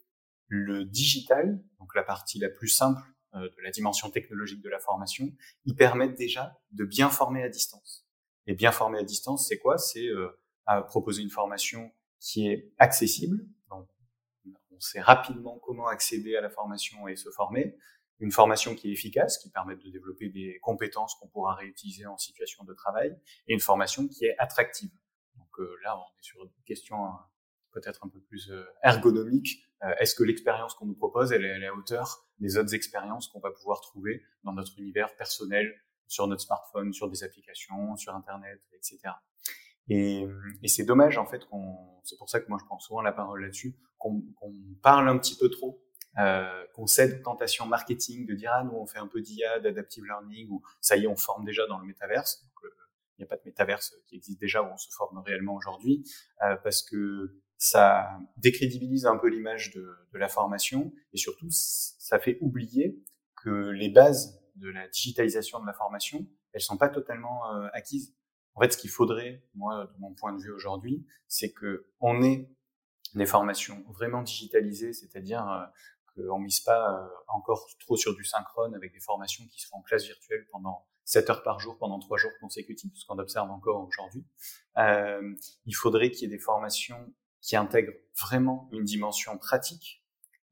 le 0.49 0.85
digital, 0.85 1.61
donc 1.81 1.95
la 1.95 2.03
partie 2.03 2.39
la 2.39 2.49
plus 2.49 2.69
simple 2.69 3.03
de 3.35 3.63
la 3.63 3.71
dimension 3.71 4.11
technologique 4.11 4.63
de 4.63 4.71
la 4.71 4.79
formation, 4.79 5.31
ils 5.65 5.75
permettent 5.75 6.17
déjà 6.17 6.59
de 6.71 6.85
bien 6.85 7.11
former 7.11 7.43
à 7.43 7.49
distance. 7.49 8.07
Et 8.47 8.55
bien 8.55 8.73
former 8.73 8.99
à 9.01 9.03
distance, 9.03 9.49
c'est 9.49 9.59
quoi? 9.59 9.77
C'est 9.79 10.07
euh, 10.07 10.29
proposer 10.87 11.23
une 11.23 11.31
formation 11.31 11.93
qui 12.21 12.49
est 12.49 12.73
accessible. 12.79 13.45
Donc, 13.71 13.89
on 14.71 14.81
sait 14.81 15.01
rapidement 15.01 15.59
comment 15.59 15.89
accéder 15.89 16.37
à 16.37 16.41
la 16.41 16.51
formation 16.51 17.09
et 17.09 17.17
se 17.17 17.31
former. 17.31 17.77
Une 18.19 18.33
formation 18.33 18.75
qui 18.75 18.89
est 18.89 18.93
efficace, 18.93 19.39
qui 19.39 19.51
permet 19.51 19.77
de 19.77 19.91
développer 19.91 20.29
des 20.29 20.59
compétences 20.63 21.15
qu'on 21.17 21.29
pourra 21.29 21.55
réutiliser 21.55 22.07
en 22.07 22.17
situation 22.17 22.65
de 22.65 22.73
travail, 22.73 23.17
et 23.47 23.53
une 23.53 23.61
formation 23.61 24.09
qui 24.09 24.25
est 24.25 24.37
attractive. 24.39 24.91
Donc 25.37 25.49
euh, 25.59 25.77
là, 25.83 25.99
on 25.99 26.19
est 26.19 26.23
sur 26.23 26.43
une 26.43 26.51
question 26.65 26.97
peut-être 27.73 28.07
un 28.07 28.09
peu 28.09 28.21
plus 28.21 28.51
euh, 28.51 28.65
ergonomique. 28.83 29.66
Euh, 29.85 29.93
est-ce 29.99 30.15
que 30.15 30.23
l'expérience 30.23 30.75
qu'on 30.75 30.87
nous 30.87 30.95
propose, 30.95 31.33
elle 31.33 31.45
est 31.45 31.53
à 31.53 31.59
la 31.59 31.75
hauteur 31.75 32.27
des 32.39 32.57
autres 32.57 32.75
expériences 32.75 33.29
qu'on 33.29 33.41
va 33.41 33.51
pouvoir 33.51 33.81
trouver 33.81 34.23
dans 34.45 34.53
notre 34.53 34.79
univers 34.79 35.15
personnel, 35.17 35.73
sur 36.09 36.27
notre 36.27 36.43
smartphone, 36.43 36.93
sur 36.93 37.11
des 37.11 37.25
applications, 37.25 37.97
sur 37.97 38.15
Internet, 38.15 38.61
etc. 38.73 38.99
Et, 39.89 40.27
et 40.63 40.69
c'est 40.69 40.85
dommage 40.85 41.19
en 41.19 41.27
fait 41.27 41.45
qu'on, 41.47 41.77
c'est 42.03 42.17
pour 42.17 42.29
ça 42.29 42.41
que 42.41 42.49
moi 42.49 42.59
je 42.61 42.65
prends 42.65 42.79
souvent 42.79 43.03
la 43.03 43.13
parole 43.13 43.43
là-dessus, 43.43 43.77
qu'on 43.99 44.23
parle 44.83 45.09
un 45.09 45.19
petit 45.19 45.37
peu 45.37 45.49
trop, 45.49 45.83
euh, 46.19 46.65
qu'on 46.75 46.87
cède 46.87 47.23
tentation 47.23 47.67
marketing 47.67 48.27
de 48.27 48.35
dire 48.35 48.51
ah 48.53 48.65
nous 48.65 48.77
on 48.77 48.87
fait 48.87 48.99
un 48.99 49.07
peu 49.07 49.21
d'IA, 49.21 49.61
d'adaptive 49.61 50.05
learning 50.05 50.49
ou 50.51 50.63
ça 50.81 50.97
y 50.97 51.05
est 51.05 51.07
on 51.07 51.17
forme 51.17 51.45
déjà 51.45 51.67
dans 51.67 51.79
le 51.79 51.87
métaverse. 51.87 52.43
Donc, 52.43 52.73
il 53.19 53.23
n'y 53.23 53.25
a 53.25 53.29
pas 53.29 53.37
de 53.37 53.43
métaverse 53.45 53.95
qui 54.07 54.17
existe 54.17 54.41
déjà 54.41 54.63
où 54.63 54.67
on 54.67 54.77
se 54.77 54.89
forme 54.95 55.19
réellement 55.19 55.55
aujourd'hui, 55.55 56.05
euh, 56.43 56.57
parce 56.57 56.83
que 56.83 57.41
ça 57.59 58.19
décrédibilise 58.37 59.07
un 59.07 59.17
peu 59.17 59.29
l'image 59.29 59.73
de, 59.73 59.89
de, 60.13 60.19
la 60.19 60.29
formation 60.29 60.93
et 61.13 61.17
surtout 61.17 61.49
ça 61.51 62.19
fait 62.19 62.39
oublier 62.41 63.03
que 63.43 63.71
les 63.71 63.89
bases 63.89 64.43
de 64.57 64.69
la 64.71 64.89
digitalisation 64.89 65.61
de 65.61 65.67
la 65.67 65.73
formation, 65.73 66.27
elles 66.53 66.61
sont 66.61 66.77
pas 66.77 66.89
totalement 66.89 67.53
euh, 67.55 67.69
acquises. 67.73 68.15
En 68.55 68.61
fait, 68.61 68.73
ce 68.73 68.79
qu'il 68.79 68.91
faudrait, 68.91 69.45
moi, 69.55 69.91
de 69.93 70.01
mon 70.01 70.15
point 70.15 70.33
de 70.33 70.43
vue 70.43 70.51
aujourd'hui, 70.51 71.07
c'est 71.29 71.53
que 71.53 71.87
on 72.01 72.23
ait 72.23 72.49
des 73.15 73.27
formations 73.27 73.85
vraiment 73.89 74.23
digitalisées, 74.23 74.93
c'est-à-dire 74.93 75.49
euh, 75.49 75.65
qu'on 76.15 76.39
mise 76.39 76.61
pas 76.61 77.03
euh, 77.03 77.09
encore 77.29 77.67
trop 77.81 77.97
sur 77.97 78.15
du 78.15 78.25
synchrone 78.25 78.75
avec 78.75 78.93
des 78.93 79.01
formations 79.01 79.45
qui 79.47 79.61
seront 79.61 79.79
en 79.79 79.83
classe 79.83 80.05
virtuelle 80.05 80.47
pendant 80.51 80.87
7 81.05 81.31
heures 81.31 81.43
par 81.43 81.61
jour 81.61 81.79
pendant 81.79 81.99
3 81.99 82.19
jours 82.19 82.33
consécutifs, 82.41 82.93
ce 82.95 83.07
qu'on 83.07 83.19
observe 83.19 83.51
encore 83.51 83.87
aujourd'hui. 83.87 84.25
Euh, 84.79 85.35
il 85.67 85.75
faudrait 85.75 86.11
qu'il 86.11 86.23
y 86.23 86.25
ait 86.33 86.37
des 86.37 86.43
formations 86.43 87.13
qui 87.41 87.57
intègrent 87.57 87.95
vraiment 88.21 88.69
une 88.73 88.85
dimension 88.85 89.37
pratique. 89.39 90.03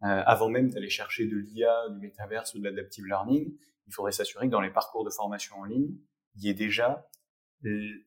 Euh, 0.02 0.22
avant 0.26 0.48
même 0.48 0.70
d'aller 0.70 0.90
chercher 0.90 1.26
de 1.26 1.36
l'IA, 1.36 1.88
du 1.90 1.98
métaverse 1.98 2.54
ou 2.54 2.58
de 2.58 2.64
l'adaptive 2.64 3.06
learning, 3.06 3.56
il 3.86 3.92
faudrait 3.92 4.12
s'assurer 4.12 4.46
que 4.46 4.52
dans 4.52 4.60
les 4.60 4.72
parcours 4.72 5.04
de 5.04 5.10
formation 5.10 5.56
en 5.56 5.64
ligne, 5.64 5.96
il 6.36 6.44
y 6.44 6.48
ait 6.48 6.54
déjà 6.54 7.08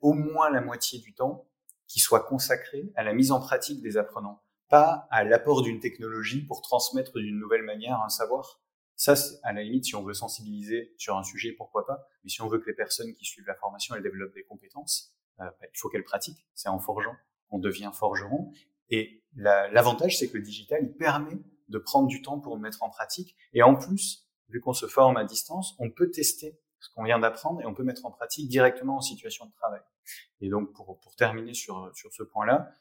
au 0.01 0.13
moins 0.13 0.49
la 0.49 0.61
moitié 0.61 0.99
du 0.99 1.13
temps 1.13 1.49
qui 1.87 1.99
soit 1.99 2.23
consacré 2.23 2.91
à 2.95 3.03
la 3.03 3.13
mise 3.13 3.31
en 3.31 3.39
pratique 3.39 3.81
des 3.81 3.97
apprenants, 3.97 4.43
pas 4.69 5.07
à 5.09 5.23
l'apport 5.23 5.63
d'une 5.63 5.79
technologie 5.79 6.45
pour 6.45 6.61
transmettre 6.61 7.17
d'une 7.17 7.39
nouvelle 7.39 7.63
manière 7.63 8.01
un 8.01 8.09
savoir. 8.09 8.61
Ça, 8.95 9.13
à 9.43 9.53
la 9.53 9.63
limite, 9.63 9.85
si 9.85 9.95
on 9.95 10.03
veut 10.03 10.13
sensibiliser 10.13 10.93
sur 10.97 11.17
un 11.17 11.23
sujet, 11.23 11.53
pourquoi 11.53 11.85
pas. 11.85 12.07
Mais 12.23 12.29
si 12.29 12.41
on 12.41 12.47
veut 12.47 12.59
que 12.59 12.65
les 12.65 12.75
personnes 12.75 13.13
qui 13.13 13.25
suivent 13.25 13.47
la 13.47 13.55
formation, 13.55 13.95
elles 13.95 14.03
développent 14.03 14.33
des 14.33 14.43
compétences, 14.43 15.15
euh, 15.39 15.45
bah, 15.45 15.67
il 15.71 15.77
faut 15.77 15.87
qu'elles 15.87 16.03
pratiquent. 16.03 16.45
C'est 16.53 16.69
en 16.69 16.79
forgeant 16.79 17.15
qu'on 17.49 17.59
devient 17.59 17.91
forgeron. 17.93 18.51
Et 18.89 19.23
l'avantage, 19.35 20.17
c'est 20.17 20.29
que 20.29 20.37
le 20.37 20.43
digital, 20.43 20.79
il 20.83 20.93
permet 20.93 21.37
de 21.69 21.77
prendre 21.77 22.07
du 22.07 22.21
temps 22.21 22.39
pour 22.39 22.57
mettre 22.57 22.83
en 22.83 22.89
pratique. 22.89 23.35
Et 23.53 23.61
en 23.61 23.75
plus, 23.75 24.27
vu 24.49 24.61
qu'on 24.61 24.73
se 24.73 24.87
forme 24.87 25.17
à 25.17 25.25
distance, 25.25 25.75
on 25.79 25.91
peut 25.91 26.09
tester 26.09 26.57
ce 26.79 26.89
qu'on 26.93 27.03
vient 27.03 27.19
d'apprendre 27.19 27.61
et 27.61 27.65
on 27.65 27.73
peut 27.73 27.83
mettre 27.83 28.05
en 28.05 28.11
pratique 28.11 28.49
directement 28.49 28.97
en 28.97 29.01
situation 29.01 29.45
de 29.45 29.51
travail. 29.51 29.81
Et 30.41 30.49
donc, 30.49 30.73
pour, 30.73 30.99
pour 30.99 31.15
terminer 31.15 31.53
sur, 31.53 31.91
sur 31.93 32.13
ce 32.13 32.23
point-là, 32.23 32.71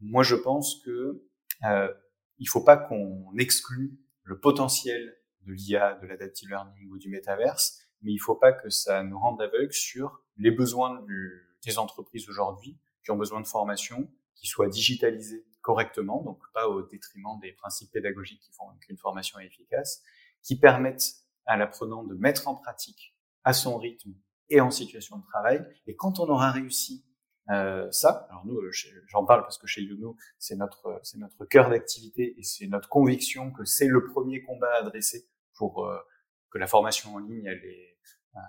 moi, 0.00 0.22
je 0.22 0.36
pense 0.36 0.82
que 0.84 1.24
euh, 1.64 1.92
il 2.38 2.48
faut 2.48 2.62
pas 2.62 2.76
qu'on 2.76 3.32
exclue 3.38 3.98
le 4.22 4.38
potentiel 4.38 5.16
de 5.46 5.52
l'IA, 5.52 5.94
de 5.94 6.06
l'adaptive 6.06 6.48
learning 6.50 6.90
ou 6.90 6.98
du 6.98 7.08
métaverse, 7.08 7.80
mais 8.02 8.12
il 8.12 8.18
faut 8.18 8.34
pas 8.34 8.52
que 8.52 8.68
ça 8.68 9.02
nous 9.02 9.18
rende 9.18 9.40
aveugles 9.40 9.72
sur 9.72 10.22
les 10.36 10.50
besoins 10.50 11.00
du, 11.02 11.46
des 11.64 11.78
entreprises 11.78 12.28
aujourd'hui 12.28 12.76
qui 13.06 13.12
ont 13.12 13.16
besoin 13.16 13.40
de 13.40 13.46
formation, 13.46 14.10
qui 14.34 14.48
soient 14.48 14.68
digitalisées 14.68 15.46
correctement, 15.62 16.22
donc 16.22 16.40
pas 16.52 16.68
au 16.68 16.82
détriment 16.82 17.38
des 17.40 17.52
principes 17.52 17.92
pédagogiques 17.92 18.40
qui 18.40 18.52
font 18.52 18.64
qu'une 18.80 18.98
formation 18.98 19.38
est 19.38 19.46
efficace, 19.46 20.02
qui 20.42 20.58
permettent 20.58 21.14
à 21.46 21.56
l'apprenant 21.56 22.02
de 22.02 22.14
mettre 22.16 22.48
en 22.48 22.56
pratique 22.56 23.16
à 23.44 23.52
son 23.52 23.78
rythme 23.78 24.12
et 24.48 24.60
en 24.60 24.72
situation 24.72 25.18
de 25.18 25.24
travail. 25.24 25.64
Et 25.86 25.94
quand 25.94 26.18
on 26.18 26.28
aura 26.28 26.50
réussi 26.50 27.04
euh, 27.50 27.88
ça, 27.92 28.26
alors 28.28 28.44
nous, 28.44 28.60
j'en 29.06 29.24
parle 29.24 29.42
parce 29.42 29.58
que 29.58 29.68
chez 29.68 29.82
Youno, 29.82 30.16
c'est 30.40 30.56
notre 30.56 30.98
c'est 31.04 31.18
notre 31.18 31.44
cœur 31.44 31.70
d'activité 31.70 32.34
et 32.36 32.42
c'est 32.42 32.66
notre 32.66 32.88
conviction 32.88 33.52
que 33.52 33.64
c'est 33.64 33.86
le 33.86 34.04
premier 34.04 34.42
combat 34.42 34.72
à 34.74 34.78
adresser 34.78 35.28
pour 35.54 35.86
euh, 35.86 35.96
que 36.50 36.58
la 36.58 36.66
formation 36.66 37.14
en 37.14 37.18
ligne 37.18 37.46
elle, 37.46 37.64
est, 37.64 37.98
euh, 38.34 38.40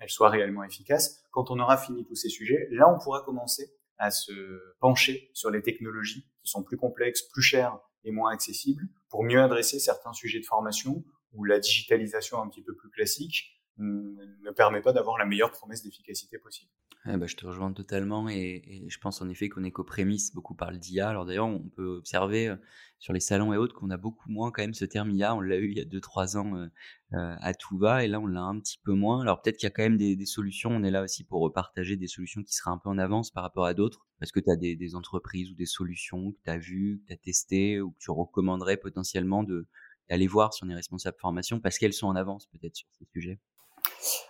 elle 0.00 0.10
soit 0.10 0.30
réellement 0.30 0.64
efficace. 0.64 1.22
Quand 1.30 1.52
on 1.52 1.60
aura 1.60 1.76
fini 1.76 2.04
tous 2.04 2.16
ces 2.16 2.28
sujets, 2.28 2.66
là, 2.72 2.92
on 2.92 2.98
pourra 2.98 3.22
commencer 3.22 3.72
à 4.00 4.10
se 4.10 4.32
pencher 4.80 5.30
sur 5.34 5.50
les 5.50 5.62
technologies 5.62 6.26
qui 6.42 6.50
sont 6.50 6.64
plus 6.64 6.78
complexes, 6.78 7.22
plus 7.22 7.42
chères 7.42 7.78
et 8.02 8.10
moins 8.10 8.32
accessibles 8.32 8.88
pour 9.10 9.22
mieux 9.22 9.40
adresser 9.40 9.78
certains 9.78 10.14
sujets 10.14 10.40
de 10.40 10.46
formation 10.46 11.04
où 11.32 11.44
la 11.44 11.60
digitalisation 11.60 12.42
un 12.42 12.48
petit 12.48 12.62
peu 12.62 12.74
plus 12.74 12.90
classique 12.90 13.59
ne 13.80 14.50
permet 14.50 14.80
pas 14.80 14.92
d'avoir 14.92 15.18
la 15.18 15.24
meilleure 15.24 15.50
promesse 15.50 15.82
d'efficacité 15.82 16.38
possible. 16.38 16.70
bah, 17.04 17.26
je 17.26 17.34
te 17.34 17.46
rejoins 17.46 17.72
totalement 17.72 18.28
et, 18.28 18.84
je 18.88 18.98
pense 18.98 19.22
en 19.22 19.28
effet 19.28 19.48
qu'on 19.48 19.64
est 19.64 19.70
qu'aux 19.70 19.84
prémices, 19.84 20.34
beaucoup 20.34 20.54
parlent 20.54 20.78
d'IA. 20.78 21.08
Alors 21.08 21.24
d'ailleurs, 21.24 21.46
on 21.46 21.68
peut 21.68 21.96
observer 21.96 22.48
euh, 22.48 22.56
sur 22.98 23.12
les 23.12 23.20
salons 23.20 23.54
et 23.54 23.56
autres 23.56 23.74
qu'on 23.74 23.90
a 23.90 23.96
beaucoup 23.96 24.30
moins 24.30 24.50
quand 24.50 24.62
même 24.62 24.74
ce 24.74 24.84
terme 24.84 25.10
IA. 25.10 25.34
On 25.34 25.40
l'a 25.40 25.56
eu 25.56 25.70
il 25.70 25.78
y 25.78 25.80
a 25.80 25.84
2-3 25.84 26.36
ans 26.36 26.56
euh, 26.56 26.66
euh, 27.14 27.36
à 27.40 27.54
tout 27.54 27.78
va 27.78 28.04
et 28.04 28.08
là 28.08 28.20
on 28.20 28.26
l'a 28.26 28.42
un 28.42 28.58
petit 28.60 28.78
peu 28.84 28.92
moins. 28.92 29.22
Alors 29.22 29.40
peut-être 29.40 29.56
qu'il 29.56 29.66
y 29.66 29.68
a 29.68 29.70
quand 29.70 29.82
même 29.82 29.96
des, 29.96 30.26
solutions. 30.26 30.70
On 30.70 30.82
est 30.82 30.90
là 30.90 31.02
aussi 31.02 31.24
pour 31.24 31.40
repartager 31.40 31.96
des 31.96 32.08
solutions 32.08 32.42
qui 32.42 32.54
seraient 32.54 32.70
un 32.70 32.78
peu 32.78 32.90
en 32.90 32.98
avance 32.98 33.30
par 33.30 33.42
rapport 33.42 33.64
à 33.64 33.74
d'autres. 33.74 34.06
Parce 34.18 34.32
que 34.32 34.40
tu 34.40 34.50
as 34.50 34.56
des, 34.56 34.94
entreprises 34.94 35.50
ou 35.50 35.54
des 35.54 35.66
solutions 35.66 36.32
que 36.32 36.38
tu 36.44 36.50
as 36.50 36.58
vues, 36.58 37.00
que 37.02 37.06
tu 37.06 37.12
as 37.14 37.16
testées 37.16 37.80
ou 37.80 37.92
que 37.92 37.98
tu 37.98 38.10
recommanderais 38.10 38.76
potentiellement 38.76 39.42
d'aller 39.42 40.26
voir 40.26 40.52
si 40.52 40.64
on 40.64 40.68
est 40.68 40.74
responsable 40.74 41.16
formation 41.18 41.60
parce 41.60 41.78
qu'elles 41.78 41.94
sont 41.94 42.08
en 42.08 42.16
avance 42.16 42.46
peut-être 42.46 42.76
sur 42.76 42.88
ces 42.98 43.06
sujets 43.06 43.38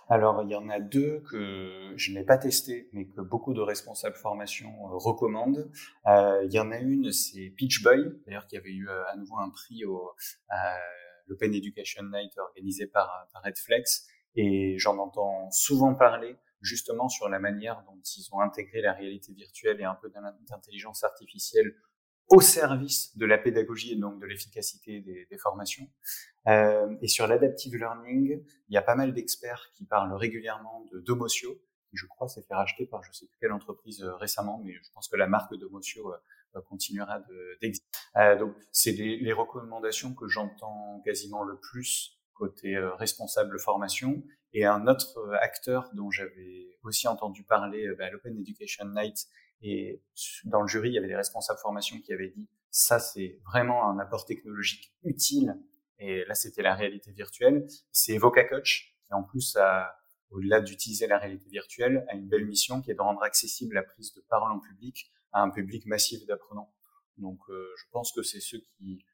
alors, 0.09 0.43
il 0.43 0.49
y 0.49 0.55
en 0.55 0.69
a 0.69 0.79
deux 0.79 1.23
que 1.29 1.93
je 1.95 2.11
n'ai 2.11 2.23
pas 2.23 2.37
testé, 2.37 2.89
mais 2.93 3.07
que 3.07 3.21
beaucoup 3.21 3.53
de 3.53 3.61
responsables 3.61 4.15
formation 4.15 4.69
euh, 4.69 4.97
recommandent. 4.97 5.71
Euh, 6.07 6.43
il 6.45 6.53
y 6.53 6.59
en 6.59 6.71
a 6.71 6.77
une, 6.77 7.11
c'est 7.11 7.53
Pitch 7.55 7.81
Boy, 7.83 8.11
d'ailleurs, 8.25 8.47
qui 8.47 8.57
avait 8.57 8.71
eu 8.71 8.89
euh, 8.89 9.03
à 9.07 9.15
nouveau 9.15 9.37
un 9.37 9.49
prix 9.49 9.85
au 9.85 10.11
l'Open 11.27 11.53
Education 11.53 12.03
Night 12.11 12.37
organisé 12.37 12.87
par, 12.87 13.27
par 13.31 13.41
Redflex. 13.43 14.05
Et 14.35 14.77
j'en 14.77 14.97
entends 14.97 15.49
souvent 15.51 15.95
parler 15.95 16.35
justement 16.61 17.09
sur 17.09 17.29
la 17.29 17.39
manière 17.39 17.83
dont 17.85 17.99
ils 18.17 18.27
ont 18.33 18.41
intégré 18.41 18.81
la 18.81 18.93
réalité 18.93 19.33
virtuelle 19.33 19.79
et 19.79 19.85
un 19.85 19.95
peu 19.95 20.11
d'intelligence 20.49 21.03
artificielle 21.03 21.73
au 22.31 22.41
service 22.41 23.15
de 23.17 23.25
la 23.25 23.37
pédagogie 23.37 23.93
et 23.93 23.95
donc 23.97 24.19
de 24.19 24.25
l'efficacité 24.25 25.01
des, 25.01 25.27
des, 25.29 25.37
formations. 25.37 25.87
Euh, 26.47 26.95
et 27.01 27.07
sur 27.07 27.27
l'adaptive 27.27 27.75
learning, 27.75 28.43
il 28.69 28.73
y 28.73 28.77
a 28.77 28.81
pas 28.81 28.95
mal 28.95 29.13
d'experts 29.13 29.69
qui 29.73 29.85
parlent 29.85 30.13
régulièrement 30.13 30.87
de 30.91 30.99
Domotio, 30.99 31.53
qui 31.89 31.97
je 31.97 32.07
crois 32.07 32.27
s'est 32.29 32.41
fait 32.41 32.55
racheter 32.55 32.85
par 32.85 33.03
je 33.03 33.11
sais 33.11 33.27
plus 33.27 33.37
quelle 33.39 33.51
entreprise 33.51 34.01
euh, 34.01 34.15
récemment, 34.15 34.61
mais 34.63 34.73
je 34.73 34.91
pense 34.93 35.09
que 35.09 35.17
la 35.17 35.27
marque 35.27 35.53
Domotio 35.55 36.13
euh, 36.55 36.61
continuera 36.61 37.21
d'exister. 37.61 37.87
Euh, 38.17 38.37
donc 38.37 38.55
c'est 38.71 38.91
les 38.91 39.33
recommandations 39.33 40.13
que 40.13 40.27
j'entends 40.27 41.01
quasiment 41.05 41.43
le 41.43 41.57
plus 41.57 42.19
côté 42.33 42.75
euh, 42.75 42.93
responsable 42.95 43.59
formation. 43.59 44.23
Et 44.53 44.65
un 44.65 44.87
autre 44.87 45.31
acteur 45.41 45.89
dont 45.93 46.11
j'avais 46.11 46.77
aussi 46.83 47.07
entendu 47.07 47.43
parler 47.43 47.87
bah, 47.97 48.07
à 48.07 48.09
l'Open 48.09 48.37
Education 48.37 48.85
Night 48.89 49.27
et 49.61 50.01
dans 50.45 50.61
le 50.61 50.67
jury, 50.67 50.89
il 50.89 50.93
y 50.93 50.97
avait 50.97 51.07
des 51.07 51.15
responsables 51.15 51.59
formation 51.59 51.99
qui 52.01 52.13
avaient 52.13 52.29
dit 52.29 52.47
ça, 52.71 52.99
c'est 52.99 53.39
vraiment 53.45 53.89
un 53.89 53.99
apport 53.99 54.25
technologique 54.25 54.93
utile. 55.03 55.55
Et 55.99 56.23
là, 56.25 56.33
c'était 56.33 56.61
la 56.63 56.73
réalité 56.73 57.11
virtuelle. 57.11 57.67
C'est 57.91 58.13
Evoca 58.13 58.43
Coach 58.45 58.95
qui, 59.05 59.13
en 59.13 59.23
plus, 59.23 59.57
au-delà 60.31 60.61
d'utiliser 60.61 61.05
la 61.05 61.17
réalité 61.17 61.49
virtuelle, 61.49 62.05
a 62.09 62.15
une 62.15 62.27
belle 62.27 62.45
mission 62.45 62.81
qui 62.81 62.91
est 62.91 62.95
de 62.95 63.01
rendre 63.01 63.21
accessible 63.23 63.75
la 63.75 63.83
prise 63.83 64.13
de 64.13 64.21
parole 64.21 64.51
en 64.51 64.59
public 64.59 65.11
à 65.33 65.41
un 65.41 65.49
public 65.49 65.85
massif 65.85 66.25
d'apprenants. 66.25 66.73
Donc, 67.17 67.39
euh, 67.49 67.67
je 67.77 67.83
pense 67.91 68.11
que 68.13 68.23
c'est 68.23 68.39
ceux 68.39 68.59
qui, 68.59 69.05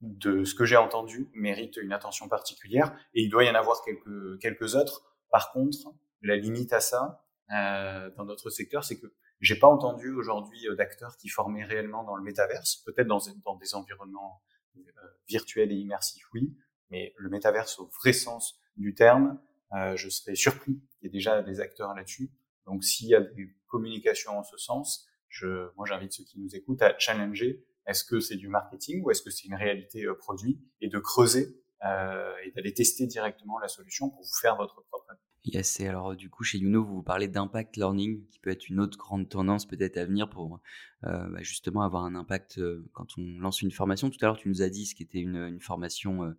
de 0.00 0.44
ce 0.44 0.54
que 0.54 0.64
j'ai 0.64 0.76
entendu, 0.76 1.28
méritent 1.34 1.76
une 1.76 1.92
attention 1.92 2.28
particulière. 2.28 2.96
Et 3.14 3.22
il 3.22 3.28
doit 3.28 3.44
y 3.44 3.50
en 3.50 3.54
avoir 3.54 3.82
quelques, 3.84 4.40
quelques 4.40 4.76
autres. 4.76 5.02
Par 5.30 5.52
contre, 5.52 5.92
la 6.22 6.36
limite 6.36 6.72
à 6.72 6.80
ça, 6.80 7.26
euh, 7.52 8.10
dans 8.16 8.24
notre 8.24 8.50
secteur, 8.50 8.84
c'est 8.84 8.98
que 8.98 9.12
j'ai 9.44 9.58
pas 9.58 9.68
entendu 9.68 10.10
aujourd'hui 10.12 10.68
euh, 10.68 10.74
d'acteurs 10.74 11.16
qui 11.16 11.28
formaient 11.28 11.64
réellement 11.64 12.04
dans 12.04 12.16
le 12.16 12.22
métaverse, 12.22 12.76
peut-être 12.86 13.06
dans, 13.06 13.20
des 13.56 13.74
environnements 13.74 14.42
euh, 14.76 14.80
virtuels 15.28 15.72
et 15.72 15.76
immersifs, 15.76 16.26
oui, 16.32 16.56
mais 16.90 17.14
le 17.16 17.28
métaverse 17.28 17.78
au 17.78 17.86
vrai 18.02 18.12
sens 18.12 18.60
du 18.76 18.94
terme, 18.94 19.40
euh, 19.72 19.96
je 19.96 20.08
serais 20.08 20.34
surpris 20.34 20.74
qu'il 20.74 21.04
y 21.04 21.06
ait 21.06 21.10
déjà 21.10 21.42
des 21.42 21.60
acteurs 21.60 21.94
là-dessus. 21.94 22.30
Donc 22.66 22.84
s'il 22.84 23.08
y 23.08 23.14
a 23.14 23.20
des 23.20 23.54
communications 23.66 24.38
en 24.38 24.42
ce 24.42 24.56
sens, 24.56 25.06
je, 25.28 25.70
moi 25.76 25.86
j'invite 25.86 26.12
ceux 26.12 26.24
qui 26.24 26.38
nous 26.38 26.54
écoutent 26.54 26.82
à 26.82 26.96
challenger 26.98 27.64
est-ce 27.86 28.04
que 28.04 28.18
c'est 28.18 28.36
du 28.36 28.48
marketing 28.48 29.02
ou 29.04 29.10
est-ce 29.10 29.20
que 29.20 29.30
c'est 29.30 29.46
une 29.46 29.54
réalité 29.54 30.06
produit 30.18 30.58
et 30.80 30.88
de 30.88 30.98
creuser 30.98 31.60
euh, 31.84 32.32
et 32.44 32.50
d'aller 32.52 32.72
tester 32.72 33.06
directement 33.06 33.58
la 33.58 33.68
solution 33.68 34.08
pour 34.08 34.22
vous 34.22 34.38
faire 34.40 34.56
votre 34.56 34.82
propre 34.84 35.12
Yes, 35.46 35.78
et 35.80 35.88
alors 35.88 36.16
du 36.16 36.30
coup, 36.30 36.42
chez 36.42 36.56
Youno, 36.56 36.82
vous 36.82 37.02
parlez 37.02 37.28
d'impact 37.28 37.76
learning, 37.76 38.24
qui 38.28 38.38
peut 38.38 38.48
être 38.48 38.66
une 38.70 38.80
autre 38.80 38.96
grande 38.96 39.28
tendance 39.28 39.66
peut-être 39.66 39.98
à 39.98 40.06
venir 40.06 40.30
pour 40.30 40.58
euh, 41.04 41.28
bah, 41.28 41.42
justement 41.42 41.82
avoir 41.82 42.04
un 42.04 42.14
impact 42.14 42.56
euh, 42.56 42.88
quand 42.94 43.18
on 43.18 43.38
lance 43.40 43.60
une 43.60 43.70
formation. 43.70 44.08
Tout 44.08 44.16
à 44.22 44.26
l'heure, 44.26 44.38
tu 44.38 44.48
nous 44.48 44.62
as 44.62 44.70
dit 44.70 44.86
ce 44.86 44.94
qui 44.94 45.02
était 45.02 45.18
une, 45.18 45.60
formation, 45.60 46.34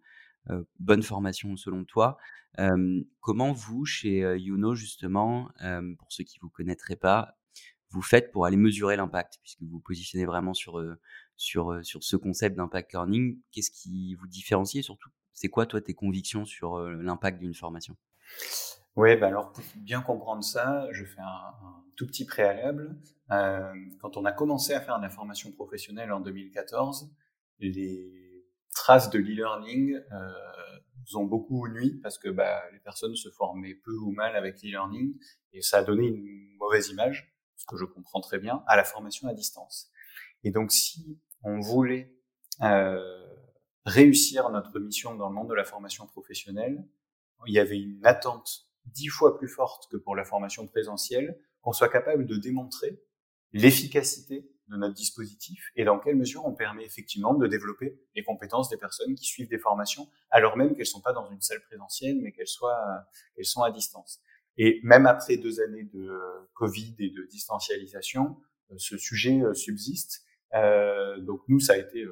euh, 0.49 0.63
bonne 0.79 1.03
formation 1.03 1.55
selon 1.55 1.85
toi. 1.85 2.17
comment 3.19 3.51
vous, 3.53 3.85
chez 3.85 4.21
Youno, 4.39 4.73
justement, 4.73 5.49
pour 5.99 6.11
ceux 6.11 6.23
qui 6.23 6.39
vous 6.39 6.49
connaîtraient 6.49 6.95
pas, 6.95 7.37
vous 7.91 8.01
faites 8.01 8.31
pour 8.31 8.45
aller 8.45 8.57
mesurer 8.57 8.95
l'impact, 8.95 9.37
puisque 9.43 9.61
vous 9.61 9.69
vous 9.69 9.79
positionnez 9.79 10.25
vraiment 10.25 10.55
sur, 10.55 10.83
sur, 11.37 11.79
sur 11.83 12.03
ce 12.03 12.15
concept 12.15 12.57
d'impact 12.57 12.93
learning 12.93 13.39
Qu'est-ce 13.51 13.71
qui 13.71 14.15
vous 14.15 14.27
différencie 14.27 14.79
et 14.79 14.83
surtout, 14.83 15.09
c'est 15.33 15.49
quoi 15.49 15.67
toi 15.67 15.79
tes 15.79 15.93
convictions 15.93 16.45
sur 16.45 16.79
l'impact 16.79 17.39
d'une 17.39 17.53
formation? 17.53 17.95
Oui, 18.95 19.15
bah 19.17 19.27
alors 19.27 19.51
pour 19.51 19.63
bien 19.75 20.01
comprendre 20.01 20.43
ça, 20.43 20.87
je 20.91 21.03
fais 21.05 21.21
un, 21.21 21.83
tout 21.95 22.07
petit 22.07 22.25
préalable. 22.25 22.97
Euh, 23.31 23.73
quand 24.01 24.17
on 24.17 24.25
a 24.25 24.31
commencé 24.31 24.73
à 24.73 24.81
faire 24.81 24.97
de 24.97 25.03
la 25.03 25.09
formation 25.09 25.51
professionnelle 25.51 26.11
en 26.11 26.19
2014, 26.19 27.09
les 27.59 28.45
traces 28.73 29.09
de 29.09 29.19
l'e-learning 29.19 29.95
euh, 30.11 31.17
ont 31.17 31.25
beaucoup 31.25 31.67
nuit 31.67 31.99
parce 32.01 32.17
que 32.17 32.29
bah, 32.29 32.61
les 32.73 32.79
personnes 32.79 33.15
se 33.15 33.29
formaient 33.29 33.75
peu 33.75 33.95
ou 33.95 34.11
mal 34.11 34.35
avec 34.35 34.61
l'e-learning 34.61 35.15
et 35.53 35.61
ça 35.61 35.77
a 35.79 35.83
donné 35.83 36.07
une 36.07 36.55
mauvaise 36.57 36.89
image, 36.89 37.33
ce 37.55 37.65
que 37.65 37.77
je 37.77 37.85
comprends 37.85 38.21
très 38.21 38.39
bien, 38.39 38.63
à 38.67 38.75
la 38.75 38.83
formation 38.83 39.27
à 39.27 39.33
distance. 39.33 39.89
Et 40.43 40.51
donc 40.51 40.71
si 40.71 41.19
on 41.43 41.59
voulait 41.59 42.13
euh, 42.61 42.99
réussir 43.85 44.49
notre 44.49 44.77
mission 44.79 45.15
dans 45.15 45.29
le 45.29 45.35
monde 45.35 45.49
de 45.49 45.53
la 45.53 45.63
formation 45.63 46.07
professionnelle, 46.07 46.85
il 47.47 47.53
y 47.53 47.59
avait 47.59 47.79
une 47.79 48.05
attente 48.05 48.65
dix 48.87 49.07
fois 49.07 49.37
plus 49.37 49.47
forte 49.47 49.89
que 49.91 49.97
pour 49.97 50.15
la 50.15 50.23
formation 50.23 50.67
présentielle, 50.67 51.39
qu'on 51.61 51.73
soit 51.73 51.89
capable 51.89 52.25
de 52.25 52.35
démontrer 52.35 53.01
l'efficacité 53.53 54.49
de 54.67 54.77
notre 54.77 54.95
dispositif 54.95 55.71
et 55.75 55.83
dans 55.83 55.99
quelle 55.99 56.15
mesure 56.15 56.45
on 56.45 56.53
permet 56.53 56.85
effectivement 56.85 57.33
de 57.35 57.47
développer 57.47 57.99
les 58.15 58.23
compétences 58.23 58.69
des 58.69 58.77
personnes 58.77 59.15
qui 59.15 59.25
suivent 59.25 59.49
des 59.49 59.59
formations, 59.59 60.09
alors 60.31 60.57
même 60.57 60.75
qu'elles 60.75 60.85
sont 60.85 61.01
pas 61.01 61.13
dans 61.13 61.29
une 61.29 61.41
salle 61.41 61.61
présentielle, 61.61 62.19
mais 62.21 62.31
qu'elles 62.31 62.47
soient, 62.47 63.05
qu'elles 63.35 63.45
sont 63.45 63.61
à 63.61 63.71
distance. 63.71 64.19
Et 64.57 64.79
même 64.83 65.05
après 65.05 65.37
deux 65.37 65.61
années 65.61 65.83
de 65.93 66.19
Covid 66.53 66.95
et 66.99 67.09
de 67.09 67.23
distancialisation, 67.25 68.37
ce 68.77 68.97
sujet 68.97 69.41
subsiste. 69.53 70.25
donc 70.53 71.41
nous, 71.47 71.59
ça 71.59 71.73
a 71.73 71.77
été, 71.77 72.05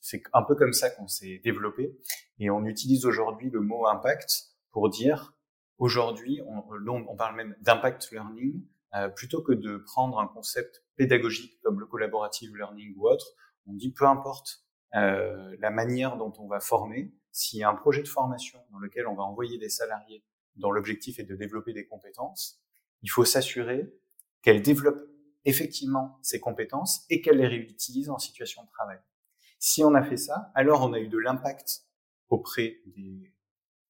c'est 0.00 0.22
un 0.32 0.42
peu 0.42 0.54
comme 0.54 0.72
ça 0.72 0.90
qu'on 0.90 1.08
s'est 1.08 1.40
développé, 1.42 1.98
et 2.38 2.50
on 2.50 2.64
utilise 2.64 3.04
aujourd'hui 3.04 3.50
le 3.50 3.60
mot 3.60 3.86
impact 3.86 4.50
pour 4.70 4.90
dire 4.90 5.34
aujourd'hui, 5.80 6.40
on, 6.46 6.62
on 6.88 7.16
parle 7.16 7.34
même 7.34 7.56
d'impact 7.60 8.12
learning, 8.12 8.64
plutôt 9.16 9.42
que 9.42 9.52
de 9.52 9.76
prendre 9.78 10.20
un 10.20 10.28
concept 10.28 10.84
pédagogique 10.96 11.60
comme 11.62 11.80
le 11.80 11.86
collaborative 11.86 12.56
learning 12.56 12.94
ou 12.96 13.08
autre, 13.08 13.34
on 13.66 13.72
dit 13.74 13.92
peu 13.92 14.06
importe 14.06 14.64
euh, 14.94 15.56
la 15.60 15.70
manière 15.70 16.16
dont 16.16 16.32
on 16.38 16.48
va 16.48 16.60
former, 16.60 17.12
s'il 17.30 17.60
y 17.60 17.62
a 17.62 17.70
un 17.70 17.74
projet 17.74 18.02
de 18.02 18.08
formation 18.08 18.58
dans 18.72 18.78
lequel 18.78 19.06
on 19.06 19.14
va 19.14 19.22
envoyer 19.22 19.58
des 19.58 19.68
salariés 19.68 20.24
dont 20.56 20.72
l'objectif 20.72 21.18
est 21.20 21.24
de 21.24 21.36
développer 21.36 21.72
des 21.72 21.86
compétences, 21.86 22.60
il 23.02 23.10
faut 23.10 23.24
s'assurer 23.24 23.94
qu'elles 24.42 24.62
développent 24.62 25.08
effectivement 25.44 26.18
ces 26.22 26.40
compétences 26.40 27.06
et 27.08 27.20
qu'elles 27.20 27.38
les 27.38 27.46
réutilisent 27.46 28.10
en 28.10 28.18
situation 28.18 28.64
de 28.64 28.68
travail. 28.68 28.98
Si 29.58 29.84
on 29.84 29.94
a 29.94 30.02
fait 30.02 30.16
ça, 30.16 30.50
alors 30.54 30.82
on 30.82 30.92
a 30.92 30.98
eu 30.98 31.08
de 31.08 31.18
l'impact 31.18 31.84
auprès 32.28 32.80
des 32.86 33.32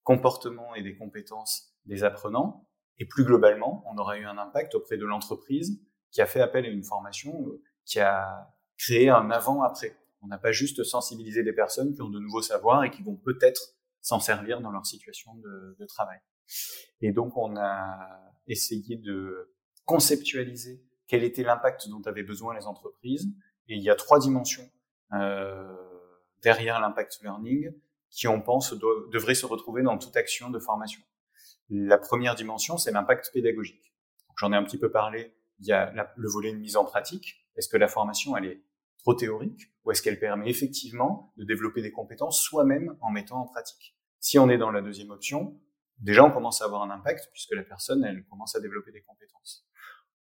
comportements 0.03 0.75
et 0.75 0.83
des 0.83 0.97
compétences 0.97 1.70
des 1.87 2.05
apprenants, 2.05 2.69
et 2.99 3.07
plus 3.07 3.25
globalement, 3.25 3.83
on 3.91 3.97
aura 3.97 4.19
eu 4.19 4.25
un 4.25 4.39
impact 4.39 4.75
auprès 4.75 4.97
de 4.97 5.07
l'entreprise 5.07 5.83
qui 6.11 6.21
a 6.21 6.27
fait 6.27 6.41
appel 6.41 6.65
à 6.67 6.69
une 6.69 6.85
formation 6.85 7.47
euh, 7.47 7.63
qui 7.85 7.99
a 7.99 8.53
créé 8.79 9.09
un 9.09 9.31
avant-après. 9.31 9.97
On 10.23 10.27
n'a 10.27 10.39
pas 10.39 10.53
juste 10.53 10.85
sensibilisé 10.85 11.43
des 11.43 11.53
personnes 11.53 11.95
qui 11.95 12.03
ont 12.03 12.11
de 12.11 12.19
nouveaux 12.19 12.43
savoirs 12.43 12.85
et 12.85 12.91
qui 12.91 13.03
vont 13.03 13.17
peut-être 13.17 13.75
s'en 14.03 14.21
servir 14.21 14.61
dans 14.61 14.71
leur 14.71 14.85
situation 14.85 15.35
de, 15.37 15.77
de, 15.79 15.87
travail. 15.87 16.19
Et 17.01 17.13
donc, 17.13 17.37
on 17.37 17.57
a 17.57 17.99
essayé 18.47 18.97
de 18.97 19.55
conceptualiser 19.85 20.85
quel 21.07 21.25
était 21.25 21.43
l'impact 21.43 21.89
dont 21.89 22.03
avaient 22.05 22.23
besoin 22.23 22.55
les 22.55 22.67
entreprises. 22.67 23.29
Et 23.69 23.77
il 23.77 23.83
y 23.83 23.91
a 23.91 23.95
trois 23.95 24.19
dimensions 24.19 24.69
euh, 25.13 25.75
derrière 26.43 26.81
l'impact 26.81 27.21
learning 27.23 27.73
qui, 28.11 28.29
on 28.29 28.41
pense, 28.41 28.75
devraient 29.13 29.35
se 29.35 29.47
retrouver 29.47 29.83
dans 29.83 29.99
toute 29.99 30.17
action 30.17 30.51
de 30.51 30.59
formation. 30.59 31.03
La 31.71 31.99
première 31.99 32.35
dimension, 32.35 32.79
c'est 32.79 32.91
l'impact 32.91 33.31
pédagogique. 33.33 33.95
J'en 34.37 34.53
ai 34.53 34.57
un 34.57 34.65
petit 34.65 34.79
peu 34.79 34.91
parlé. 34.91 35.35
Il 35.61 35.67
y 35.67 35.73
a 35.73 35.93
le 36.17 36.29
volet 36.29 36.53
de 36.53 36.59
mise 36.59 36.77
en 36.77 36.85
pratique. 36.85 37.47
Est-ce 37.57 37.69
que 37.69 37.77
la 37.77 37.87
formation, 37.87 38.37
elle 38.37 38.47
est 38.47 38.65
trop 38.99 39.15
théorique 39.15 39.73
ou 39.85 39.93
est-ce 39.93 40.03
qu'elle 40.03 40.19
permet 40.19 40.51
effectivement 40.51 41.33
de 41.37 41.45
développer 41.45 41.81
des 41.81 41.93
compétences 41.93 42.43
soi-même 42.43 42.97
en 43.01 43.11
mettant 43.11 43.41
en 43.41 43.47
pratique? 43.47 43.97
Si 44.19 44.39
on 44.39 44.51
est 44.51 44.59
dans 44.59 44.71
la 44.71 44.83
deuxième 44.83 45.11
option, 45.11 45.61
déjà 45.99 46.25
on 46.25 46.31
commence 46.31 46.61
à 46.61 46.65
avoir 46.65 46.83
un 46.83 46.91
impact 46.91 47.29
puisque 47.33 47.53
la 47.53 47.63
personne, 47.63 48.05
elle 48.05 48.25
commence 48.25 48.57
à 48.57 48.61
développer 48.61 48.91
des 48.93 49.03
compétences. 49.03 49.67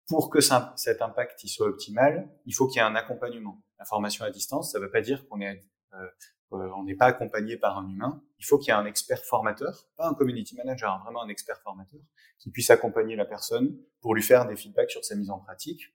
Pour 0.07 0.31
que 0.31 0.41
cet 0.41 1.03
impact 1.03 1.45
il 1.45 1.49
soit 1.49 1.67
optimal, 1.67 2.31
il 2.47 2.55
faut 2.55 2.67
qu'il 2.67 2.77
y 2.77 2.79
ait 2.81 2.89
un 2.89 2.95
accompagnement. 2.95 3.63
La 3.79 3.85
formation 3.85 4.25
à 4.25 4.31
distance, 4.31 4.73
ça 4.73 4.79
ne 4.79 4.85
veut 4.85 4.91
pas 4.91 5.01
dire 5.01 5.27
qu'on 5.29 5.41
est 5.41 5.61
euh, 5.95 6.09
euh, 6.53 6.71
on 6.77 6.85
n'est 6.85 6.95
pas 6.95 7.07
accompagné 7.07 7.57
par 7.57 7.79
un 7.79 7.89
humain. 7.89 8.23
Il 8.39 8.45
faut 8.45 8.59
qu'il 8.59 8.69
y 8.69 8.71
ait 8.71 8.81
un 8.81 8.87
expert 8.87 9.25
formateur, 9.25 9.87
pas 9.97 10.09
un 10.09 10.15
community 10.15 10.57
manager, 10.57 10.93
hein, 10.93 11.01
vraiment 11.05 11.23
un 11.23 11.29
expert 11.29 11.61
formateur, 11.63 12.01
qui 12.39 12.51
puisse 12.51 12.71
accompagner 12.71 13.17
la 13.17 13.25
personne 13.25 13.77
pour 14.01 14.15
lui 14.15 14.23
faire 14.23 14.47
des 14.47 14.57
feedbacks 14.57 14.91
sur 14.91 15.05
sa 15.05 15.15
mise 15.15 15.31
en 15.31 15.39
pratique. 15.39 15.95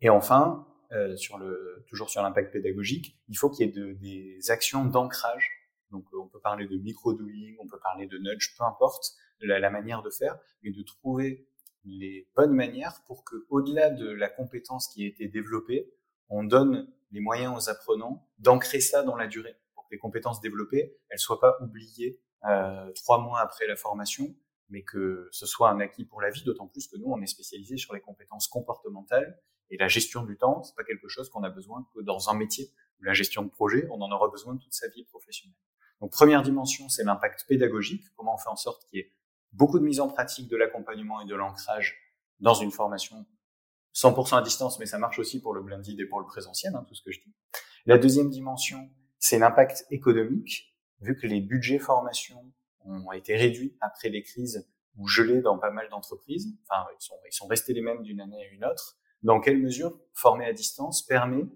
Et 0.00 0.08
enfin, 0.08 0.66
euh, 0.92 1.16
sur 1.16 1.38
le, 1.38 1.84
toujours 1.88 2.10
sur 2.10 2.22
l'impact 2.22 2.52
pédagogique, 2.52 3.18
il 3.28 3.36
faut 3.36 3.50
qu'il 3.50 3.66
y 3.66 3.68
ait 3.68 3.72
de, 3.72 3.92
des 3.94 4.50
actions 4.50 4.84
d'ancrage. 4.84 5.50
Donc, 5.90 6.06
on 6.14 6.26
peut 6.26 6.40
parler 6.40 6.66
de 6.66 6.76
micro-doing, 6.78 7.56
on 7.60 7.66
peut 7.66 7.80
parler 7.82 8.06
de 8.06 8.16
nudge, 8.16 8.56
peu 8.56 8.64
importe 8.64 9.12
la, 9.40 9.58
la, 9.58 9.70
manière 9.70 10.02
de 10.02 10.10
faire, 10.10 10.38
mais 10.62 10.70
de 10.70 10.82
trouver 10.82 11.46
les 11.84 12.28
bonnes 12.34 12.54
manières 12.54 13.02
pour 13.06 13.24
que, 13.24 13.44
au-delà 13.50 13.90
de 13.90 14.10
la 14.10 14.30
compétence 14.30 14.88
qui 14.88 15.04
a 15.04 15.06
été 15.06 15.28
développée, 15.28 15.92
on 16.28 16.44
donne 16.44 16.90
les 17.10 17.20
moyens 17.20 17.54
aux 17.56 17.70
apprenants 17.70 18.26
d'ancrer 18.38 18.80
ça 18.80 19.02
dans 19.02 19.16
la 19.16 19.26
durée, 19.26 19.56
les 19.92 19.98
compétences 19.98 20.40
développées, 20.40 20.96
elles 21.08 21.18
soient 21.18 21.38
pas 21.38 21.56
oubliées 21.60 22.20
euh, 22.44 22.90
trois 22.94 23.18
mois 23.18 23.40
après 23.40 23.66
la 23.66 23.76
formation, 23.76 24.34
mais 24.70 24.82
que 24.82 25.28
ce 25.30 25.46
soit 25.46 25.70
un 25.70 25.78
acquis 25.78 26.04
pour 26.04 26.20
la 26.20 26.30
vie, 26.30 26.42
d'autant 26.42 26.66
plus 26.66 26.88
que 26.88 26.96
nous, 26.96 27.06
on 27.06 27.20
est 27.20 27.26
spécialisé 27.26 27.76
sur 27.76 27.94
les 27.94 28.00
compétences 28.00 28.48
comportementales 28.48 29.38
et 29.70 29.76
la 29.76 29.88
gestion 29.88 30.24
du 30.24 30.36
temps, 30.36 30.62
c'est 30.62 30.74
pas 30.74 30.84
quelque 30.84 31.08
chose 31.08 31.30
qu'on 31.30 31.44
a 31.44 31.50
besoin 31.50 31.86
que 31.94 32.00
dans 32.00 32.28
un 32.28 32.34
métier. 32.34 32.70
La 33.00 33.14
gestion 33.14 33.42
de 33.42 33.48
projet, 33.48 33.86
on 33.90 34.00
en 34.00 34.10
aura 34.12 34.28
besoin 34.28 34.56
toute 34.56 34.72
sa 34.72 34.88
vie 34.88 35.04
professionnelle. 35.04 35.56
Donc 36.00 36.12
première 36.12 36.42
dimension, 36.42 36.88
c'est 36.88 37.04
l'impact 37.04 37.46
pédagogique. 37.48 38.04
Comment 38.16 38.34
on 38.34 38.38
fait 38.38 38.48
en 38.48 38.56
sorte 38.56 38.84
qu'il 38.86 38.98
y 38.98 39.02
ait 39.02 39.12
beaucoup 39.52 39.78
de 39.78 39.84
mise 39.84 40.00
en 40.00 40.08
pratique 40.08 40.48
de 40.48 40.56
l'accompagnement 40.56 41.20
et 41.20 41.26
de 41.26 41.34
l'ancrage 41.34 41.96
dans 42.40 42.54
une 42.54 42.70
formation 42.70 43.24
100% 43.94 44.38
à 44.38 44.42
distance, 44.42 44.78
mais 44.78 44.86
ça 44.86 44.98
marche 44.98 45.18
aussi 45.18 45.40
pour 45.40 45.52
le 45.52 45.62
blended 45.62 45.98
et 45.98 46.06
pour 46.06 46.20
le 46.20 46.26
présentiel, 46.26 46.74
hein, 46.74 46.84
tout 46.88 46.94
ce 46.94 47.02
que 47.02 47.12
je 47.12 47.20
dis. 47.20 47.32
La 47.86 47.98
deuxième 47.98 48.30
dimension, 48.30 48.90
c'est 49.22 49.38
l'impact 49.38 49.86
économique. 49.90 50.74
Vu 51.00 51.16
que 51.16 51.28
les 51.28 51.40
budgets 51.40 51.78
formation 51.78 52.52
ont 52.84 53.12
été 53.12 53.36
réduits 53.36 53.76
après 53.80 54.08
les 54.08 54.22
crises 54.22 54.68
ou 54.96 55.06
gelés 55.06 55.40
dans 55.40 55.58
pas 55.58 55.70
mal 55.70 55.88
d'entreprises, 55.88 56.48
enfin 56.64 56.84
ils 56.98 57.02
sont, 57.02 57.14
ils 57.26 57.32
sont 57.32 57.46
restés 57.46 57.72
les 57.72 57.82
mêmes 57.82 58.02
d'une 58.02 58.20
année 58.20 58.44
à 58.44 58.48
une 58.52 58.64
autre, 58.64 58.98
dans 59.22 59.40
quelle 59.40 59.58
mesure 59.58 59.98
former 60.12 60.44
à 60.44 60.52
distance 60.52 61.06
permet 61.06 61.46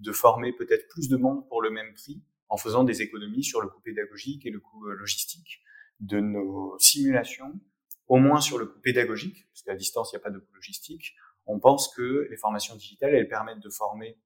de 0.00 0.10
former 0.10 0.52
peut-être 0.52 0.88
plus 0.88 1.08
de 1.08 1.16
monde 1.16 1.46
pour 1.48 1.62
le 1.62 1.70
même 1.70 1.94
prix 1.94 2.20
en 2.48 2.56
faisant 2.56 2.82
des 2.82 3.02
économies 3.02 3.44
sur 3.44 3.60
le 3.60 3.68
coût 3.68 3.80
pédagogique 3.80 4.44
et 4.44 4.50
le 4.50 4.58
coût 4.58 4.88
euh, 4.88 4.94
logistique 4.94 5.62
de 6.00 6.18
nos 6.18 6.76
simulations, 6.80 7.60
au 8.08 8.16
moins 8.16 8.40
sur 8.40 8.58
le 8.58 8.66
coût 8.66 8.80
pédagogique, 8.80 9.46
parce 9.52 9.62
qu'à 9.62 9.76
distance, 9.76 10.10
il 10.12 10.16
n'y 10.16 10.22
a 10.22 10.24
pas 10.24 10.30
de 10.30 10.40
coût 10.40 10.54
logistique. 10.54 11.14
On 11.46 11.60
pense 11.60 11.94
que 11.94 12.26
les 12.28 12.36
formations 12.36 12.74
digitales, 12.74 13.14
elles 13.14 13.28
permettent 13.28 13.62
de 13.62 13.70
former 13.70 14.18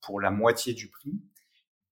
pour 0.00 0.18
la 0.18 0.30
moitié 0.30 0.72
du 0.72 0.88
prix, 0.88 1.20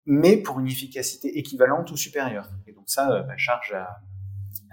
mais 0.07 0.37
pour 0.37 0.61
une 0.61 0.69
efficacité 0.69 1.39
équivalente 1.39 1.91
ou 1.91 1.97
supérieure. 1.97 2.49
Et 2.67 2.73
donc 2.73 2.89
ça, 2.89 3.23
bah, 3.23 3.37
charge 3.37 3.73
à, 3.73 4.01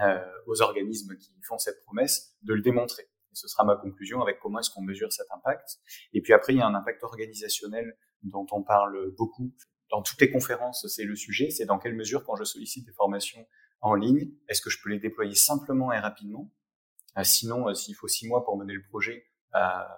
euh, 0.01 0.19
aux 0.47 0.61
organismes 0.61 1.15
qui 1.17 1.31
font 1.41 1.57
cette 1.57 1.81
promesse 1.83 2.35
de 2.43 2.53
le 2.53 2.61
démontrer. 2.61 3.03
Ce 3.33 3.47
sera 3.47 3.63
ma 3.63 3.75
conclusion 3.75 4.21
avec 4.21 4.39
comment 4.39 4.59
est-ce 4.59 4.69
qu'on 4.69 4.83
mesure 4.83 5.11
cet 5.11 5.27
impact. 5.31 5.79
Et 6.13 6.21
puis 6.21 6.33
après, 6.33 6.53
il 6.53 6.59
y 6.59 6.61
a 6.61 6.67
un 6.67 6.75
impact 6.75 7.03
organisationnel 7.03 7.97
dont 8.21 8.45
on 8.51 8.63
parle 8.63 9.11
beaucoup. 9.17 9.53
Dans 9.89 10.01
toutes 10.01 10.21
les 10.21 10.31
conférences, 10.31 10.87
c'est 10.87 11.03
le 11.03 11.15
sujet. 11.15 11.49
C'est 11.49 11.65
dans 11.65 11.79
quelle 11.79 11.95
mesure, 11.95 12.23
quand 12.23 12.35
je 12.35 12.43
sollicite 12.43 12.85
des 12.85 12.93
formations 12.93 13.45
en 13.81 13.95
ligne, 13.95 14.31
est-ce 14.49 14.61
que 14.61 14.69
je 14.69 14.77
peux 14.81 14.89
les 14.89 14.99
déployer 14.99 15.35
simplement 15.35 15.91
et 15.91 15.99
rapidement? 15.99 16.51
Euh, 17.17 17.23
Sinon, 17.23 17.69
euh, 17.69 17.73
s'il 17.73 17.95
faut 17.95 18.07
six 18.07 18.27
mois 18.27 18.43
pour 18.43 18.57
mener 18.57 18.73
le 18.73 18.83
projet, 18.83 19.25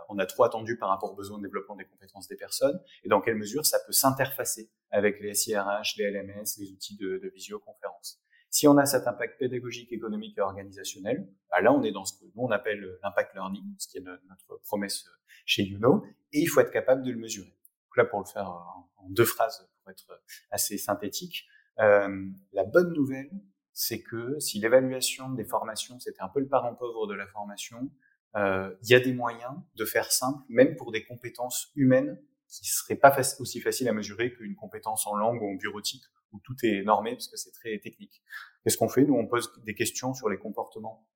on 0.09 0.17
a 0.19 0.25
trop 0.25 0.43
attendu 0.43 0.77
par 0.77 0.89
rapport 0.89 1.11
aux 1.11 1.15
besoins 1.15 1.37
de 1.37 1.43
développement 1.43 1.75
des 1.75 1.85
compétences 1.85 2.27
des 2.27 2.35
personnes. 2.35 2.79
Et 3.03 3.09
dans 3.09 3.21
quelle 3.21 3.35
mesure 3.35 3.65
ça 3.65 3.79
peut 3.85 3.93
s'interfacer 3.93 4.69
avec 4.91 5.19
les 5.19 5.33
SIRH, 5.33 5.95
les 5.97 6.11
LMS, 6.11 6.43
les 6.59 6.71
outils 6.71 6.97
de, 6.97 7.31
visioconférence. 7.33 8.21
Si 8.49 8.67
on 8.67 8.77
a 8.77 8.85
cet 8.85 9.07
impact 9.07 9.37
pédagogique, 9.37 9.91
économique 9.91 10.37
et 10.37 10.41
organisationnel, 10.41 11.27
bah 11.49 11.59
là, 11.61 11.73
on 11.73 11.83
est 11.83 11.91
dans 11.91 12.05
ce 12.05 12.13
que 12.13 12.25
nous, 12.25 12.43
on 12.43 12.51
appelle 12.51 12.97
l'impact 13.03 13.33
learning, 13.33 13.75
ce 13.77 13.87
qui 13.87 13.97
est 13.97 14.01
notre 14.01 14.61
promesse 14.63 15.05
chez 15.45 15.63
YouKnow, 15.63 16.05
et 16.31 16.39
il 16.39 16.45
faut 16.45 16.61
être 16.61 16.71
capable 16.71 17.03
de 17.03 17.11
le 17.11 17.17
mesurer. 17.17 17.49
Donc 17.49 17.97
là, 17.97 18.05
pour 18.05 18.19
le 18.19 18.25
faire 18.25 18.47
en 18.47 19.09
deux 19.09 19.25
phrases, 19.25 19.69
pour 19.81 19.91
être 19.91 20.21
assez 20.51 20.77
synthétique, 20.77 21.45
euh, 21.79 22.25
la 22.53 22.63
bonne 22.63 22.93
nouvelle, 22.93 23.29
c'est 23.73 24.01
que 24.01 24.39
si 24.39 24.59
l'évaluation 24.59 25.29
des 25.29 25.43
formations, 25.43 25.99
c'était 25.99 26.21
un 26.21 26.29
peu 26.29 26.39
le 26.39 26.47
parent 26.47 26.73
pauvre 26.75 27.07
de 27.07 27.13
la 27.13 27.27
formation, 27.27 27.77
euh, 27.77 28.04
il 28.35 28.89
y 28.89 28.95
a 28.95 28.99
des 28.99 29.13
moyens 29.13 29.53
de 29.75 29.85
faire 29.85 30.11
simple, 30.11 30.39
même 30.49 30.75
pour 30.75 30.91
des 30.91 31.05
compétences 31.05 31.71
humaines 31.75 32.19
qui 32.47 32.65
seraient 32.65 32.95
pas 32.95 33.15
aussi 33.39 33.59
faciles 33.59 33.87
à 33.87 33.93
mesurer 33.93 34.33
qu'une 34.33 34.55
compétence 34.55 35.07
en 35.07 35.15
langue 35.15 35.41
ou 35.41 35.49
en 35.49 35.55
bureautique 35.55 36.03
où 36.35 36.39
tout 36.39 36.55
est 36.63 36.83
normé 36.83 37.11
parce 37.11 37.27
que 37.27 37.37
c'est 37.37 37.51
très 37.51 37.77
technique. 37.79 38.21
Qu'est-ce 38.63 38.77
qu'on 38.77 38.89
fait? 38.89 39.03
Nous, 39.03 39.13
on 39.13 39.27
pose 39.27 39.51
des 39.63 39.75
questions 39.75 40.13
sur 40.13 40.29
les 40.29 40.37
comportements 40.37 41.07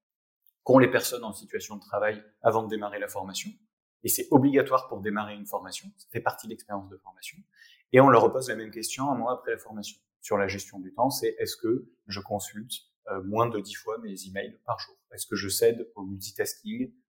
qu'ont 0.64 0.80
les 0.80 0.90
personnes 0.90 1.24
en 1.24 1.34
situation 1.34 1.76
de 1.76 1.82
travail 1.82 2.24
avant 2.42 2.64
de 2.64 2.70
démarrer 2.70 3.00
la 3.00 3.08
formation. 3.08 3.52
Et 4.04 4.08
c'est 4.08 4.28
obligatoire 4.32 4.88
pour 4.88 5.02
démarrer 5.02 5.36
une 5.36 5.46
formation. 5.46 5.92
Ça 5.98 6.08
fait 6.12 6.22
partie 6.22 6.48
de 6.48 6.52
l'expérience 6.52 6.90
de 6.90 6.98
formation. 6.98 7.38
Et 7.92 8.00
on 8.00 8.10
leur 8.10 8.22
repose 8.22 8.50
la 8.50 8.56
même 8.56 8.72
question 8.72 9.12
un 9.12 9.16
mois 9.16 9.34
après 9.34 9.52
la 9.52 9.58
formation. 9.58 10.00
Sur 10.22 10.38
la 10.38 10.48
gestion 10.48 10.80
du 10.80 10.94
temps, 10.94 11.10
c'est 11.10 11.36
est-ce 11.40 11.58
que 11.58 11.90
je 12.08 12.20
consulte 12.20 12.72
euh, 13.10 13.22
moins 13.24 13.48
de 13.48 13.60
dix 13.60 13.74
fois 13.74 13.98
mes 13.98 14.16
emails 14.28 14.58
par 14.66 14.80
jour? 14.80 14.96
Est-ce 15.12 15.26
que 15.28 15.36
je 15.36 15.50
cède 15.50 15.90
au 15.96 16.04
multitasking 16.04 16.94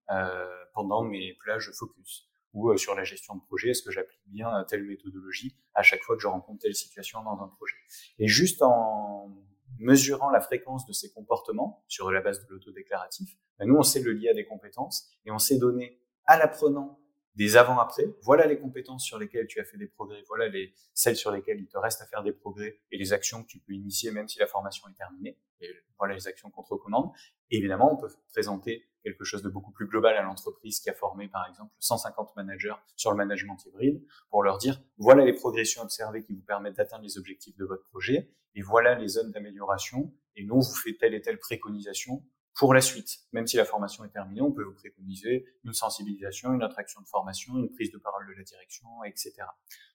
pendant 0.73 1.03
mes 1.03 1.33
plages 1.41 1.71
focus 1.71 2.31
ou 2.53 2.69
euh, 2.69 2.77
sur 2.77 2.95
la 2.95 3.03
gestion 3.03 3.35
de 3.35 3.41
projet, 3.41 3.69
est-ce 3.69 3.81
que 3.81 3.91
j'applique 3.91 4.21
bien 4.27 4.63
telle 4.67 4.83
méthodologie 4.83 5.55
à 5.73 5.83
chaque 5.83 6.01
fois 6.01 6.15
que 6.15 6.21
je 6.21 6.27
rencontre 6.27 6.61
telle 6.61 6.75
situation 6.75 7.23
dans 7.23 7.41
un 7.41 7.47
projet? 7.47 7.77
Et 8.19 8.27
juste 8.27 8.61
en 8.61 9.33
mesurant 9.79 10.29
la 10.29 10.41
fréquence 10.41 10.85
de 10.85 10.93
ces 10.93 11.11
comportements 11.11 11.83
sur 11.87 12.11
la 12.11 12.21
base 12.21 12.45
de 12.45 12.53
l'autodéclaratif, 12.53 13.37
ben 13.57 13.67
nous, 13.67 13.75
on 13.75 13.83
sait 13.83 14.01
le 14.01 14.11
lier 14.11 14.29
à 14.29 14.33
des 14.33 14.45
compétences 14.45 15.09
et 15.25 15.31
on 15.31 15.39
sait 15.39 15.57
donner 15.57 15.99
à 16.25 16.37
l'apprenant 16.37 16.99
des 17.35 17.55
avant-après. 17.55 18.03
Voilà 18.23 18.45
les 18.45 18.59
compétences 18.59 19.05
sur 19.05 19.17
lesquelles 19.17 19.47
tu 19.47 19.61
as 19.61 19.63
fait 19.63 19.77
des 19.77 19.87
progrès. 19.87 20.21
Voilà 20.27 20.49
les, 20.49 20.73
celles 20.93 21.15
sur 21.15 21.31
lesquelles 21.31 21.59
il 21.61 21.67
te 21.67 21.77
reste 21.77 22.01
à 22.01 22.05
faire 22.05 22.23
des 22.23 22.33
progrès 22.33 22.81
et 22.91 22.97
les 22.97 23.13
actions 23.13 23.43
que 23.43 23.47
tu 23.47 23.59
peux 23.59 23.71
initier 23.71 24.11
même 24.11 24.27
si 24.27 24.37
la 24.39 24.47
formation 24.47 24.87
est 24.89 24.97
terminée. 24.97 25.39
Et 25.61 25.69
voilà 25.97 26.13
les 26.13 26.27
actions 26.27 26.49
qu'on 26.49 26.63
te 26.63 26.73
recommande. 26.73 27.11
Évidemment, 27.49 27.93
on 27.93 27.97
peut 27.97 28.13
présenter 28.33 28.90
quelque 29.03 29.23
chose 29.23 29.41
de 29.41 29.49
beaucoup 29.49 29.71
plus 29.71 29.87
global 29.87 30.15
à 30.15 30.21
l'entreprise 30.21 30.79
qui 30.79 30.89
a 30.89 30.93
formé 30.93 31.27
par 31.27 31.47
exemple 31.47 31.71
150 31.79 32.35
managers 32.35 32.75
sur 32.95 33.11
le 33.11 33.17
management 33.17 33.57
hybride 33.65 34.03
pour 34.29 34.43
leur 34.43 34.57
dire 34.57 34.81
voilà 34.97 35.25
les 35.25 35.33
progressions 35.33 35.81
observées 35.81 36.23
qui 36.23 36.33
vous 36.33 36.43
permettent 36.43 36.77
d'atteindre 36.77 37.03
les 37.03 37.17
objectifs 37.17 37.55
de 37.57 37.65
votre 37.65 37.83
projet 37.89 38.31
et 38.55 38.61
voilà 38.61 38.95
les 38.95 39.07
zones 39.07 39.31
d'amélioration 39.31 40.13
et 40.35 40.45
nous 40.45 40.55
on 40.55 40.59
vous 40.59 40.75
fait 40.75 40.97
telle 40.97 41.13
et 41.13 41.21
telle 41.21 41.39
préconisation 41.39 42.23
pour 42.55 42.73
la 42.73 42.81
suite. 42.81 43.19
Même 43.31 43.47
si 43.47 43.57
la 43.57 43.65
formation 43.65 44.03
est 44.03 44.09
terminée, 44.09 44.41
on 44.41 44.51
peut 44.51 44.63
vous 44.63 44.73
préconiser 44.73 45.45
une 45.63 45.73
sensibilisation, 45.73 46.53
une 46.53 46.63
attraction 46.63 47.01
de 47.01 47.07
formation, 47.07 47.57
une 47.57 47.71
prise 47.71 47.91
de 47.91 47.97
parole 47.97 48.27
de 48.27 48.33
la 48.37 48.43
direction, 48.43 48.87
etc. 49.05 49.33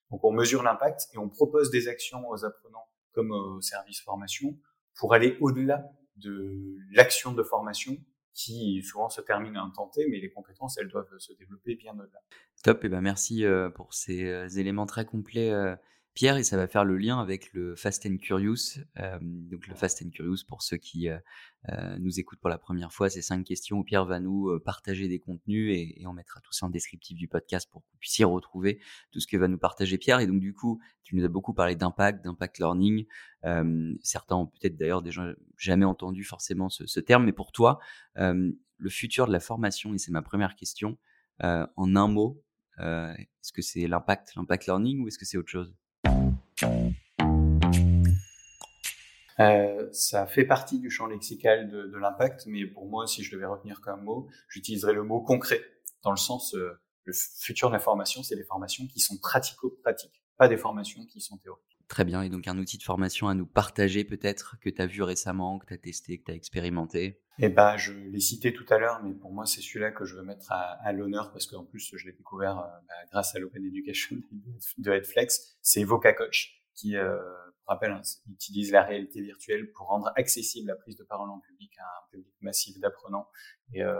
Donc 0.09 0.23
on 0.23 0.31
mesure 0.31 0.63
l'impact 0.63 1.07
et 1.13 1.17
on 1.17 1.29
propose 1.29 1.69
des 1.69 1.87
actions 1.87 2.27
aux 2.27 2.45
apprenants 2.45 2.87
comme 3.11 3.31
au 3.31 3.61
service 3.61 4.01
formation 4.01 4.57
pour 4.95 5.13
aller 5.13 5.37
au-delà 5.41 5.83
de 6.17 6.77
l'action 6.91 7.31
de 7.31 7.43
formation 7.43 7.97
qui 8.37 8.83
souvent 8.83 9.09
se 9.09 9.19
termine 9.19 9.57
à 9.57 9.63
un 9.63 9.71
temps 9.71 9.89
mais 9.97 10.19
les 10.19 10.29
compétences, 10.29 10.77
elles 10.77 10.87
doivent 10.87 11.17
se 11.17 11.33
développer 11.33 11.75
bien 11.75 11.93
au-delà. 11.93 12.21
Top, 12.63 12.85
et 12.85 12.89
ben 12.89 13.01
merci 13.01 13.43
euh, 13.43 13.69
pour 13.69 13.95
ces 13.95 14.25
euh, 14.25 14.47
éléments 14.47 14.85
très 14.85 15.05
complets 15.05 15.51
euh, 15.51 15.75
Pierre, 16.17 16.37
et 16.37 16.43
ça 16.43 16.57
va 16.57 16.65
faire 16.65 16.83
le 16.83 16.97
lien 16.97 17.19
avec 17.19 17.53
le 17.53 17.75
Fast 17.75 18.07
and 18.07 18.17
Curious. 18.17 18.79
Euh, 18.99 19.19
donc 19.21 19.67
le 19.67 19.75
Fast 19.75 20.01
and 20.03 20.09
Curious, 20.09 20.37
pour 20.47 20.63
ceux 20.63 20.77
qui 20.77 21.09
euh, 21.09 21.19
euh, 21.69 21.95
nous 21.99 22.19
écoutent 22.19 22.39
pour 22.39 22.49
la 22.49 22.57
première 22.57 22.91
fois, 22.91 23.07
c'est 23.07 23.21
cinq 23.21 23.43
questions 23.43 23.77
où 23.77 23.83
Pierre 23.83 24.03
va 24.03 24.19
nous 24.19 24.59
partager 24.65 25.07
des 25.07 25.19
contenus 25.19 25.77
et, 25.77 26.03
on 26.07 26.13
mettra 26.13 26.41
tout 26.41 26.51
ça 26.51 26.65
en 26.65 26.69
descriptif 26.71 27.15
du 27.15 27.27
podcast 27.27 27.69
pour 27.71 27.83
que 27.83 27.87
vous 27.91 27.97
puissiez 27.99 28.25
retrouver 28.25 28.81
tout 29.11 29.19
ce 29.19 29.27
que 29.27 29.37
va 29.37 29.47
nous 29.47 29.59
partager 29.59 29.99
Pierre. 29.99 30.19
Et 30.19 30.25
donc 30.25 30.39
du 30.39 30.55
coup, 30.55 30.81
tu 31.03 31.15
nous 31.15 31.23
as 31.23 31.27
beaucoup 31.27 31.53
parlé 31.53 31.75
d'impact, 31.75 32.25
d'impact 32.25 32.57
learning. 32.57 33.05
certains 34.01 34.37
ont 34.37 34.47
peut-être 34.47 34.75
d'ailleurs 34.75 35.03
déjà 35.03 35.35
jamais 35.55 35.85
entendu 35.85 36.23
forcément 36.23 36.69
ce, 36.69 36.87
ce 36.87 36.99
terme, 36.99 37.25
mais 37.25 37.31
pour 37.31 37.51
toi, 37.51 37.77
le 38.15 38.89
futur 38.89 39.27
de 39.27 39.31
la 39.31 39.39
formation, 39.39 39.93
et 39.93 39.99
c'est 39.99 40.11
ma 40.11 40.23
première 40.23 40.55
question, 40.55 40.97
en 41.43 41.95
un 41.95 42.07
mot, 42.07 42.43
est-ce 42.79 43.51
que 43.53 43.61
c'est 43.61 43.85
l'impact, 43.85 44.33
l'impact 44.35 44.65
learning 44.65 45.01
ou 45.01 45.09
est-ce 45.09 45.19
que 45.19 45.25
c'est 45.25 45.37
autre 45.37 45.51
chose? 45.51 45.75
Euh, 49.39 49.87
ça 49.91 50.25
fait 50.25 50.45
partie 50.45 50.79
du 50.79 50.89
champ 50.89 51.05
lexical 51.07 51.69
de, 51.69 51.97
l'impact, 51.97 52.45
mais 52.47 52.65
pour 52.65 52.87
moi, 52.87 53.07
si 53.07 53.23
je 53.23 53.31
devais 53.35 53.45
retenir 53.45 53.81
qu'un 53.81 53.97
mot, 53.97 54.27
j'utiliserais 54.49 54.93
le 54.93 55.03
mot 55.03 55.21
concret, 55.21 55.61
dans 56.03 56.11
le 56.11 56.17
sens, 56.17 56.55
euh, 56.55 56.79
le 57.03 57.13
futur 57.13 57.69
de 57.69 57.73
la 57.73 57.79
formation, 57.79 58.23
c'est 58.23 58.35
des 58.35 58.43
formations 58.43 58.87
qui 58.87 58.99
sont 58.99 59.17
pratico-pratiques, 59.17 60.23
pas 60.37 60.47
des 60.47 60.57
formations 60.57 61.05
qui 61.05 61.21
sont 61.21 61.37
théoriques. 61.37 61.63
Très 61.87 62.03
bien, 62.03 62.21
et 62.21 62.29
donc 62.29 62.47
un 62.47 62.57
outil 62.57 62.77
de 62.77 62.83
formation 62.83 63.29
à 63.29 63.33
nous 63.33 63.45
partager 63.45 64.03
peut-être 64.03 64.57
que 64.59 64.69
tu 64.69 64.81
as 64.81 64.85
vu 64.85 65.03
récemment, 65.03 65.57
que 65.57 65.67
tu 65.67 65.73
as 65.73 65.77
testé, 65.77 66.19
que 66.19 66.25
tu 66.25 66.31
as 66.31 66.35
expérimenté? 66.35 67.21
Eh 67.39 67.49
ben, 67.49 67.77
je 67.77 67.93
l'ai 67.93 68.19
cité 68.19 68.51
tout 68.51 68.65
à 68.69 68.77
l'heure, 68.77 69.01
mais 69.03 69.13
pour 69.13 69.31
moi, 69.31 69.45
c'est 69.45 69.61
celui-là 69.61 69.91
que 69.91 70.03
je 70.03 70.15
veux 70.15 70.23
mettre 70.23 70.51
à, 70.51 70.73
à 70.83 70.91
l'honneur 70.91 71.31
parce 71.31 71.47
qu'en 71.47 71.63
plus, 71.63 71.93
je 71.95 72.05
l'ai 72.05 72.13
découvert 72.13 72.59
euh, 72.59 72.67
bah, 72.87 72.95
grâce 73.11 73.35
à 73.35 73.39
l'Open 73.39 73.63
Education 73.63 74.17
de 74.77 74.91
Headflex. 74.91 75.57
C'est 75.61 75.83
Voca 75.83 76.13
Coach 76.13 76.61
qui, 76.73 76.95
euh, 76.95 77.17
rappelle, 77.67 77.91
hein, 77.91 78.01
utilise 78.29 78.71
la 78.71 78.83
réalité 78.83 79.21
virtuelle 79.21 79.71
pour 79.71 79.87
rendre 79.87 80.11
accessible 80.15 80.67
la 80.67 80.75
prise 80.75 80.95
de 80.97 81.03
parole 81.03 81.29
en 81.29 81.39
public 81.39 81.71
à 81.79 81.83
un 81.83 82.09
public 82.11 82.33
massif 82.41 82.79
d'apprenants. 82.79 83.27
Et 83.73 83.83
euh, 83.83 83.95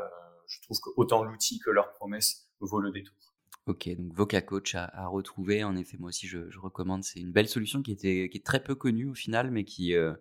je 0.48 0.62
trouve 0.62 0.80
que 0.80 0.90
autant 0.96 1.24
l'outil 1.24 1.60
que 1.60 1.70
leur 1.70 1.92
promesse 1.94 2.50
vaut 2.60 2.80
le 2.80 2.92
détour. 2.92 3.27
Ok, 3.68 3.90
donc 3.98 4.14
Voca 4.14 4.42
Coach 4.42 4.76
à, 4.76 5.08
retrouver. 5.08 5.66
En 5.66 5.76
effet, 5.76 5.98
moi 6.00 6.08
aussi, 6.08 6.26
je, 6.26 6.40
recommande. 6.58 7.04
C'est 7.04 7.20
une 7.20 7.34
belle 7.34 7.50
solution 7.50 7.82
qui, 7.82 7.92
était, 7.92 8.30
qui 8.30 8.38
est 8.38 8.46
très 8.46 8.64
peu 8.64 8.76
connue 8.76 9.10
au 9.10 9.14
final, 9.14 9.52
mais 9.52 9.66
qui 9.66 9.94
euh, 9.94 10.14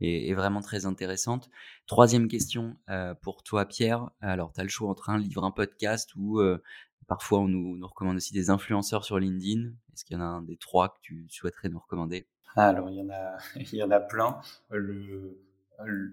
est, 0.00 0.32
vraiment 0.34 0.60
très 0.60 0.86
intéressante. 0.86 1.50
Troisième 1.88 2.28
question 2.28 2.76
euh, 2.90 3.14
pour 3.16 3.42
toi, 3.42 3.66
Pierre. 3.66 4.08
Alors, 4.20 4.52
tu 4.52 4.60
as 4.60 4.62
le 4.62 4.68
choix 4.68 4.88
entre 4.88 5.10
un 5.10 5.18
livre, 5.18 5.42
un 5.42 5.50
podcast 5.50 6.10
ou 6.14 6.38
euh, 6.38 6.62
parfois 7.08 7.40
on 7.40 7.48
nous, 7.48 7.76
nous, 7.76 7.86
recommande 7.88 8.16
aussi 8.16 8.32
des 8.34 8.50
influenceurs 8.50 9.04
sur 9.04 9.18
LinkedIn. 9.18 9.70
Est-ce 9.92 10.04
qu'il 10.04 10.16
y 10.16 10.20
en 10.20 10.22
a 10.22 10.28
un 10.28 10.42
des 10.42 10.56
trois 10.56 10.90
que 10.90 11.00
tu 11.02 11.26
souhaiterais 11.28 11.70
nous 11.70 11.80
recommander? 11.80 12.28
Alors, 12.54 12.88
il 12.88 12.98
y 12.98 13.02
en 13.02 13.10
a, 13.10 13.36
il 13.56 13.74
y 13.74 13.82
en 13.82 13.90
a 13.90 13.98
plein. 13.98 14.40
Le 14.70 15.40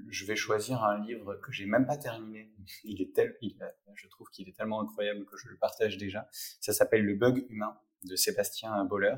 je 0.09 0.25
vais 0.25 0.35
choisir 0.35 0.83
un 0.83 1.03
livre 1.05 1.35
que 1.35 1.51
j'ai 1.51 1.65
même 1.65 1.85
pas 1.85 1.97
terminé. 1.97 2.51
Il 2.83 3.01
est 3.01 3.13
tel, 3.13 3.37
je 3.93 4.07
trouve 4.07 4.29
qu'il 4.29 4.47
est 4.49 4.53
tellement 4.53 4.81
incroyable 4.81 5.25
que 5.25 5.37
je 5.37 5.49
le 5.49 5.57
partage 5.57 5.97
déjà. 5.97 6.27
Ça 6.31 6.73
s'appelle 6.73 7.03
Le 7.03 7.15
bug 7.15 7.45
humain 7.49 7.77
de 8.03 8.15
Sébastien 8.15 8.83
Boller. 8.85 9.15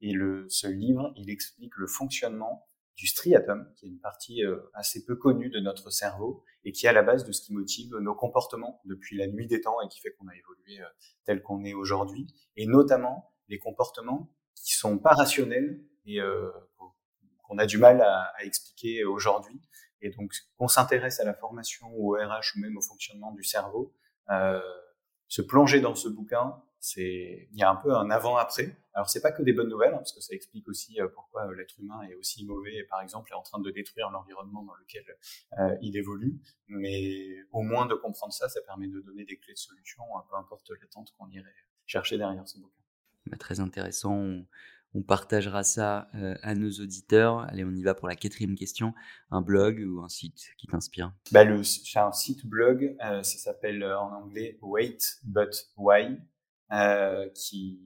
Et 0.00 0.12
le, 0.12 0.46
ce 0.48 0.66
livre, 0.66 1.12
il 1.16 1.30
explique 1.30 1.76
le 1.76 1.86
fonctionnement 1.86 2.66
du 2.96 3.06
striatum, 3.06 3.66
qui 3.76 3.86
est 3.86 3.88
une 3.88 3.98
partie 3.98 4.44
euh, 4.44 4.58
assez 4.74 5.04
peu 5.04 5.16
connue 5.16 5.48
de 5.48 5.58
notre 5.58 5.90
cerveau 5.90 6.44
et 6.64 6.72
qui 6.72 6.84
est 6.84 6.88
à 6.90 6.92
la 6.92 7.02
base 7.02 7.24
de 7.24 7.32
ce 7.32 7.40
qui 7.40 7.54
motive 7.54 7.96
nos 7.96 8.14
comportements 8.14 8.82
depuis 8.84 9.16
la 9.16 9.26
nuit 9.26 9.46
des 9.46 9.62
temps 9.62 9.80
et 9.80 9.88
qui 9.88 10.00
fait 10.00 10.12
qu'on 10.12 10.28
a 10.28 10.36
évolué 10.36 10.80
euh, 10.80 10.86
tel 11.24 11.42
qu'on 11.42 11.64
est 11.64 11.72
aujourd'hui. 11.72 12.26
Et 12.56 12.66
notamment 12.66 13.32
les 13.48 13.58
comportements 13.58 14.30
qui 14.54 14.74
sont 14.74 14.98
pas 14.98 15.14
rationnels 15.14 15.82
et 16.04 16.20
euh, 16.20 16.50
qu'on 17.50 17.58
a 17.58 17.66
du 17.66 17.78
mal 17.78 18.00
à, 18.00 18.32
expliquer 18.44 19.04
aujourd'hui 19.04 19.60
et 20.02 20.10
donc, 20.10 20.32
qu'on 20.56 20.68
s'intéresse 20.68 21.20
à 21.20 21.24
la 21.24 21.34
formation 21.34 21.88
ou 21.92 22.14
au 22.14 22.18
RH 22.18 22.56
ou 22.56 22.60
même 22.60 22.76
au 22.78 22.80
fonctionnement 22.80 23.32
du 23.32 23.42
cerveau, 23.44 23.94
euh, 24.30 24.60
se 25.28 25.42
plonger 25.42 25.80
dans 25.80 25.94
ce 25.94 26.08
bouquin, 26.08 26.62
c'est 26.78 27.48
il 27.52 27.58
y 27.58 27.62
a 27.62 27.70
un 27.70 27.76
peu 27.76 27.94
un 27.94 28.08
avant-après. 28.08 28.78
Alors 28.94 29.10
c'est 29.10 29.20
pas 29.20 29.32
que 29.32 29.42
des 29.42 29.52
bonnes 29.52 29.68
nouvelles, 29.68 29.92
hein, 29.92 29.98
parce 29.98 30.12
que 30.12 30.22
ça 30.22 30.34
explique 30.34 30.66
aussi 30.68 30.98
euh, 31.00 31.08
pourquoi 31.08 31.48
euh, 31.48 31.54
l'être 31.54 31.78
humain 31.78 32.00
est 32.08 32.14
aussi 32.14 32.46
mauvais 32.46 32.76
et 32.76 32.84
par 32.84 33.02
exemple 33.02 33.30
est 33.30 33.36
en 33.36 33.42
train 33.42 33.60
de 33.60 33.70
détruire 33.70 34.08
l'environnement 34.10 34.62
dans 34.62 34.74
lequel 34.74 35.04
il 35.82 35.96
évolue. 35.96 36.40
Mais 36.68 37.36
au 37.52 37.62
moins 37.62 37.84
de 37.84 37.94
comprendre 37.94 38.32
ça, 38.32 38.48
ça 38.48 38.60
permet 38.62 38.88
de 38.88 39.00
donner 39.00 39.24
des 39.24 39.36
clés 39.36 39.54
de 39.54 39.58
solution, 39.58 40.04
peu 40.30 40.36
importe 40.36 40.70
l'attente 40.80 41.12
qu'on 41.18 41.28
irait 41.28 41.54
chercher 41.84 42.16
derrière 42.16 42.48
ce 42.48 42.58
bouquin. 42.58 42.82
Bah, 43.26 43.36
très 43.36 43.60
intéressant 43.60 44.44
on 44.94 45.02
partagera 45.02 45.62
ça 45.62 46.08
euh, 46.14 46.34
à 46.42 46.54
nos 46.54 46.70
auditeurs. 46.70 47.40
Allez, 47.40 47.64
on 47.64 47.70
y 47.70 47.82
va 47.82 47.94
pour 47.94 48.08
la 48.08 48.16
quatrième 48.16 48.56
question. 48.56 48.94
Un 49.30 49.40
blog 49.40 49.84
ou 49.88 50.00
un 50.02 50.08
site 50.08 50.50
qui 50.58 50.66
t'inspire? 50.66 51.12
Bah, 51.32 51.44
J'ai 51.62 52.00
un 52.00 52.12
site 52.12 52.46
blog, 52.46 52.96
euh, 53.04 53.22
ça 53.22 53.38
s'appelle 53.38 53.82
euh, 53.82 53.98
en 53.98 54.12
anglais 54.12 54.58
Wait 54.62 54.98
But 55.24 55.68
Why, 55.76 56.18
qui, 57.34 57.80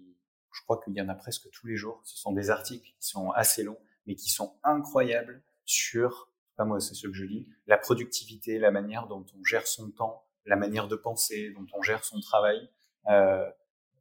je 0.53 0.62
crois 0.62 0.81
qu'il 0.83 0.95
y 0.95 1.01
en 1.01 1.09
a 1.09 1.14
presque 1.14 1.51
tous 1.51 1.67
les 1.67 1.77
jours. 1.77 2.01
Ce 2.05 2.17
sont 2.17 2.33
des 2.33 2.51
articles 2.51 2.90
qui 2.99 3.07
sont 3.07 3.31
assez 3.31 3.62
longs, 3.62 3.79
mais 4.07 4.14
qui 4.14 4.31
sont 4.31 4.59
incroyables 4.62 5.43
sur, 5.64 6.31
pas 6.57 6.64
moi, 6.64 6.81
c'est 6.81 6.95
ce 6.95 7.09
que 7.09 7.14
je 7.14 7.25
lis, 7.25 7.49
la 7.67 7.79
productivité, 7.79 8.59
la 8.59 8.71
manière 8.71 9.07
dont 9.07 9.25
on 9.38 9.45
gère 9.45 9.67
son 9.67 9.90
temps, 9.90 10.25
la 10.47 10.57
manière 10.57 10.88
de 10.88 10.97
penser, 10.97 11.51
dont 11.53 11.67
on 11.75 11.83
gère 11.83 12.05
son 12.05 12.21
travail. 12.21 12.71
Euh, 13.09 13.51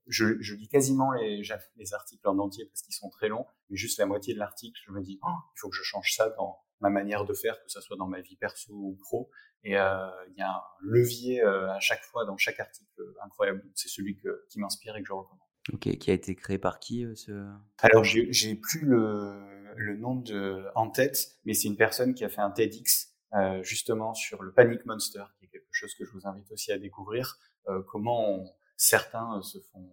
je, 0.08 0.42
je, 0.42 0.56
lis 0.56 0.68
quasiment 0.68 1.12
les, 1.12 1.42
les 1.76 1.94
articles 1.94 2.28
en 2.28 2.38
entier 2.40 2.66
parce 2.66 2.82
qu'ils 2.82 2.96
sont 2.96 3.10
très 3.10 3.30
longs, 3.30 3.46
mais 3.70 3.78
juste 3.78 4.00
la 4.00 4.06
moitié 4.06 4.34
de 4.34 4.40
l'article, 4.40 4.80
je 4.86 4.92
me 4.92 5.02
dis, 5.02 5.20
oh, 5.24 5.30
il 5.56 5.60
faut 5.60 5.70
que 5.70 5.76
je 5.76 5.84
change 5.84 6.14
ça 6.14 6.30
dans 6.32 6.60
ma 6.80 6.90
manière 6.90 7.26
de 7.26 7.34
faire, 7.34 7.62
que 7.64 7.72
ça 7.72 7.82
soit 7.82 7.98
dans 7.98 8.08
ma 8.08 8.22
vie 8.22 8.36
perso 8.36 8.74
ou 8.74 8.98
pro. 9.02 9.30
Et 9.64 9.78
euh, 9.78 10.10
il 10.30 10.38
y 10.38 10.42
a 10.42 10.50
un 10.50 10.62
levier 10.82 11.42
euh, 11.42 11.72
à 11.72 11.80
chaque 11.80 12.04
fois 12.04 12.26
dans 12.26 12.36
chaque 12.38 12.60
article 12.60 13.02
incroyable. 13.24 13.64
C'est 13.76 13.88
celui 13.88 14.18
que, 14.18 14.46
qui 14.50 14.60
m'inspire 14.60 14.96
et 14.98 15.02
que 15.02 15.08
je 15.08 15.14
recommande. 15.14 15.40
Ok, 15.72 15.98
qui 15.98 16.12
a 16.12 16.14
été 16.14 16.36
créé 16.36 16.58
par 16.58 16.80
qui 16.80 17.06
euh, 17.06 17.16
ce 17.16 17.32
Alors 17.80 18.04
j'ai 18.04 18.56
plus 18.56 18.82
le, 18.82 19.74
le 19.78 19.96
nom 19.96 20.16
de 20.16 20.66
en 20.76 20.90
tête, 20.90 21.38
mais 21.46 21.54
c'est 21.54 21.70
une 21.70 21.78
personne 21.78 22.14
qui 22.14 22.26
a 22.26 22.30
fait 22.30 22.42
un 22.42 22.52
TEDx 22.52 23.14
euh, 23.34 23.64
justement 23.64 24.14
sur 24.14 24.44
le 24.44 24.52
Panic 24.52 24.86
Monster, 24.86 25.24
qui 25.40 25.46
est 25.46 25.48
quelque 25.48 25.72
chose 25.72 25.96
que 25.96 26.06
je 26.06 26.12
vous 26.12 26.28
invite 26.28 26.52
aussi 26.52 26.72
à 26.72 26.78
découvrir. 26.78 27.38
Euh, 27.68 27.82
comment 27.88 28.30
on, 28.30 28.46
certains 28.78 29.38
euh, 29.38 29.42
se 29.42 29.60
font 29.60 29.90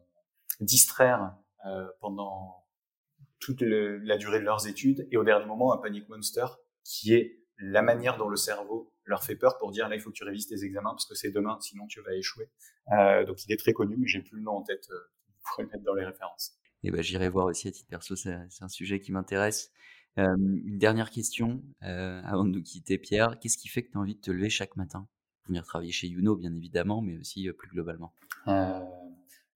distraire 0.60 1.34
euh, 1.66 1.86
pendant 2.00 2.66
toute 3.38 3.62
la 3.62 4.18
durée 4.18 4.38
de 4.38 4.44
leurs 4.44 4.66
études 4.66 5.08
et 5.10 5.16
au 5.16 5.24
dernier 5.24 5.46
moment 5.46 5.72
un 5.72 5.78
panic 5.78 6.08
monster 6.10 6.44
qui 6.84 7.14
est 7.14 7.38
la 7.56 7.80
manière 7.80 8.18
dont 8.18 8.28
le 8.28 8.36
cerveau 8.36 8.92
leur 9.04 9.24
fait 9.24 9.36
peur 9.36 9.56
pour 9.58 9.70
dire 9.70 9.88
là 9.88 9.96
il 9.96 10.00
faut 10.00 10.10
que 10.10 10.16
tu 10.16 10.24
révises 10.24 10.46
tes 10.46 10.62
examens 10.62 10.90
parce 10.90 11.06
que 11.06 11.14
c'est 11.14 11.30
demain 11.30 11.58
sinon 11.60 11.86
tu 11.86 12.02
vas 12.02 12.14
échouer. 12.14 12.50
Euh, 12.92 13.24
donc 13.24 13.44
il 13.46 13.52
est 13.52 13.56
très 13.56 13.72
connu 13.72 13.96
mais 13.96 14.06
j'ai 14.06 14.20
plus 14.20 14.36
le 14.36 14.42
nom 14.42 14.52
en 14.52 14.62
tête 14.62 14.88
pour 15.44 15.62
le 15.62 15.68
mettre 15.68 15.84
dans 15.84 15.94
les 15.94 16.04
références. 16.04 16.58
Et 16.82 16.88
eh 16.88 16.90
ben 16.90 17.02
j'irai 17.02 17.28
voir 17.30 17.46
aussi 17.46 17.68
à 17.68 17.70
titre 17.70 17.88
perso 17.88 18.14
c'est 18.16 18.34
un 18.60 18.68
sujet 18.68 19.00
qui 19.00 19.12
m'intéresse. 19.12 19.72
une 20.16 20.78
dernière 20.78 21.10
question 21.10 21.62
avant 21.80 22.44
de 22.44 22.50
nous 22.50 22.62
quitter 22.62 22.98
Pierre, 22.98 23.38
qu'est-ce 23.38 23.56
qui 23.56 23.68
fait 23.68 23.82
que 23.82 23.92
tu 23.92 23.96
as 23.96 24.00
envie 24.00 24.16
de 24.16 24.20
te 24.20 24.30
lever 24.30 24.50
chaque 24.50 24.76
matin? 24.76 25.08
Venir 25.50 25.64
travailler 25.64 25.92
chez 25.92 26.06
Youno, 26.06 26.36
bien 26.36 26.54
évidemment, 26.54 27.02
mais 27.02 27.18
aussi 27.18 27.48
euh, 27.48 27.52
plus 27.52 27.68
globalement 27.68 28.12
euh, 28.46 28.80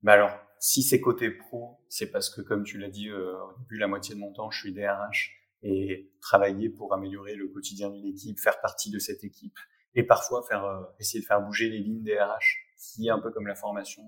alors, 0.07 0.39
si 0.59 0.83
c'est 0.83 1.01
côté 1.01 1.31
pro, 1.31 1.79
c'est 1.89 2.11
parce 2.11 2.31
que, 2.31 2.41
comme 2.43 2.65
tu 2.65 2.79
l'as 2.79 2.91
dit 2.91 3.09
euh, 3.09 3.37
au 3.43 3.59
début, 3.59 3.79
la 3.79 3.89
moitié 3.89 4.15
de 4.15 4.21
mon 4.21 4.33
temps, 4.33 4.51
je 4.51 4.61
suis 4.61 4.73
DRH 4.73 5.33
et 5.63 6.13
travailler 6.21 6.69
pour 6.69 6.93
améliorer 6.93 7.35
le 7.35 7.49
quotidien 7.49 7.91
d'une 7.91 8.07
équipe, 8.07 8.39
faire 8.39 8.61
partie 8.61 8.91
de 8.91 8.99
cette 8.99 9.25
équipe 9.25 9.59
et 9.95 10.03
parfois 10.03 10.43
faire 10.47 10.65
euh, 10.65 10.83
essayer 10.99 11.21
de 11.21 11.27
faire 11.27 11.41
bouger 11.41 11.71
les 11.71 11.79
lignes 11.79 12.03
DRH 12.03 12.59
qui, 12.79 13.09
un 13.09 13.19
peu 13.19 13.31
comme 13.31 13.47
la 13.47 13.55
formation, 13.55 14.03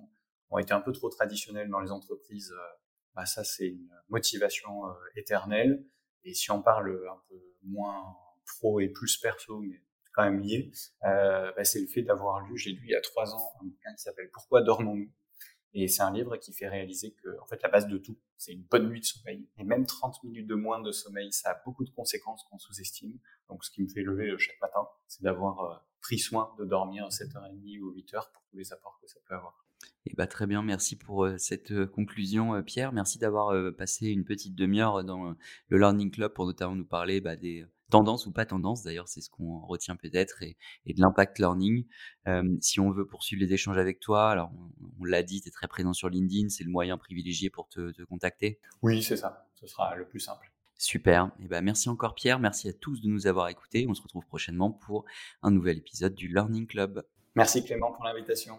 ont 0.51 0.59
été 0.59 0.75
un 0.75 0.81
peu 0.81 0.93
trop 0.93 1.09
traditionnelles 1.09 1.71
dans 1.71 1.81
les 1.81 1.91
entreprises. 1.91 2.53
bah 3.15 3.27
ça, 3.27 3.43
c'est 3.43 3.69
une 3.69 3.91
motivation 4.09 4.83
éternelle. 5.17 5.85
Et 6.25 6.35
si 6.35 6.51
on 6.51 6.63
parle 6.63 6.91
un 7.11 7.21
peu 7.29 7.41
moins 7.63 8.15
pro 8.47 8.81
et 8.81 8.89
plus 8.89 9.17
perso, 9.17 9.61
mais 9.61 9.83
quand 10.17 10.25
même. 10.25 10.43
Euh, 11.05 11.53
bah, 11.57 11.65
c'est 11.65 11.81
le 11.81 11.87
fait 11.87 12.03
d'avoir 12.03 12.41
lu, 12.41 12.57
j'ai 12.57 12.71
lu 12.73 12.83
il 12.85 12.91
y 12.91 12.95
a 12.95 13.01
trois 13.01 13.35
ans 13.35 13.53
un 13.61 13.67
bouquin 13.67 13.93
qui 13.95 14.03
s'appelle 14.03 14.31
Pourquoi 14.33 14.63
dormons-nous? 14.63 15.11
Et 15.75 15.89
c'est 15.89 16.03
un 16.03 16.13
livre 16.13 16.39
qui 16.39 16.55
fait 16.55 16.69
réaliser 16.69 17.13
que, 17.23 17.39
en 17.39 17.47
fait, 17.47 17.63
la 17.63 17.69
base 17.69 17.87
de 17.87 17.99
tout, 17.99 18.17
c'est 18.39 18.53
une 18.53 18.63
bonne 18.63 18.89
nuit 18.89 19.01
de 19.01 19.05
sommeil. 19.05 19.47
Et 19.59 19.65
même 19.65 19.85
30 19.85 20.25
minutes 20.25 20.47
de 20.47 20.55
moins 20.55 20.81
de 20.81 20.91
sommeil, 20.91 21.31
ça 21.33 21.51
a 21.51 21.63
beaucoup 21.67 21.85
de 21.85 21.91
conséquences 21.91 22.45
qu'on 22.45 22.59
sous-estime. 22.59 23.19
Donc, 23.51 23.63
ce 23.63 23.71
qui 23.71 23.83
me 23.83 23.89
fait 23.89 24.03
lever 24.03 24.35
chaque 24.39 24.59
matin, 24.63 24.89
c'est 25.07 25.23
d'avoir 25.23 25.87
pris 26.01 26.19
soin 26.19 26.55
de 26.59 26.65
dormir 26.65 27.09
7h30 27.09 27.81
ou 27.81 27.93
8h 27.93 28.33
pour 28.33 28.43
tous 28.51 28.57
les 28.57 28.73
apports 28.73 28.99
que 29.03 29.07
ça 29.07 29.21
peut 29.29 29.35
avoir. 29.35 29.66
Et 30.07 30.15
bah, 30.17 30.27
très 30.27 30.47
bien, 30.47 30.63
merci 30.63 30.97
pour 30.97 31.29
cette 31.39 31.87
conclusion, 31.87 32.63
Pierre. 32.63 32.93
Merci 32.93 33.19
d'avoir 33.19 33.53
passé 33.75 34.09
une 34.09 34.25
petite 34.25 34.55
demi-heure 34.55 35.05
dans 35.05 35.35
le 35.69 35.79
Learning 35.79 36.11
Club 36.11 36.33
pour 36.33 36.47
notamment 36.47 36.77
nous 36.77 36.87
parler 36.87 37.21
bah, 37.21 37.37
des 37.37 37.67
tendances 37.91 38.27
ou 38.27 38.33
pas 38.33 38.47
tendances, 38.47 38.83
d'ailleurs, 38.83 39.09
c'est 39.09 39.21
ce 39.21 39.31
qu'on 39.31 39.61
retient 39.61 39.97
peut-être, 39.97 40.43
et, 40.43 40.57
de 40.87 41.01
l'impact 41.01 41.39
learning. 41.39 41.85
si 42.61 42.81
on 42.81 42.91
veut 42.91 43.07
poursuivre 43.07 43.43
les 43.43 43.53
échanges 43.53 43.79
avec 43.79 44.01
toi, 44.01 44.31
alors 44.31 44.51
on, 45.01 45.05
l'a 45.05 45.23
dit, 45.23 45.41
tu 45.41 45.49
es 45.49 45.51
très 45.51 45.69
présent 45.69 45.93
sur 45.93 46.09
LinkedIn, 46.09 46.49
c'est 46.49 46.65
le 46.65 46.71
moyen 46.71 46.99
privilégié 46.99 47.51
pour 47.51 47.69
te, 47.69 47.93
te 47.93 48.03
contacter. 48.03 48.59
Oui, 48.83 49.03
c'est 49.03 49.17
ça, 49.17 49.49
ce 49.55 49.67
sera 49.67 49.95
le 49.97 50.07
plus 50.07 50.21
simple. 50.21 50.51
Super. 50.79 51.31
Et 51.41 51.49
ben 51.49 51.63
merci 51.63 51.89
encore 51.89 52.15
Pierre, 52.15 52.39
merci 52.39 52.69
à 52.69 52.73
tous 52.73 53.01
de 53.01 53.09
nous 53.09 53.27
avoir 53.27 53.49
écoutés. 53.49 53.87
On 53.89 53.95
se 53.95 54.03
retrouve 54.03 54.27
prochainement 54.27 54.71
pour 54.71 55.07
un 55.43 55.51
nouvel 55.51 55.79
épisode 55.79 56.15
du 56.15 56.29
Learning 56.29 56.67
Club. 56.67 57.03
Merci 57.35 57.65
Clément 57.65 57.93
pour 57.93 58.05
l'invitation. 58.05 58.59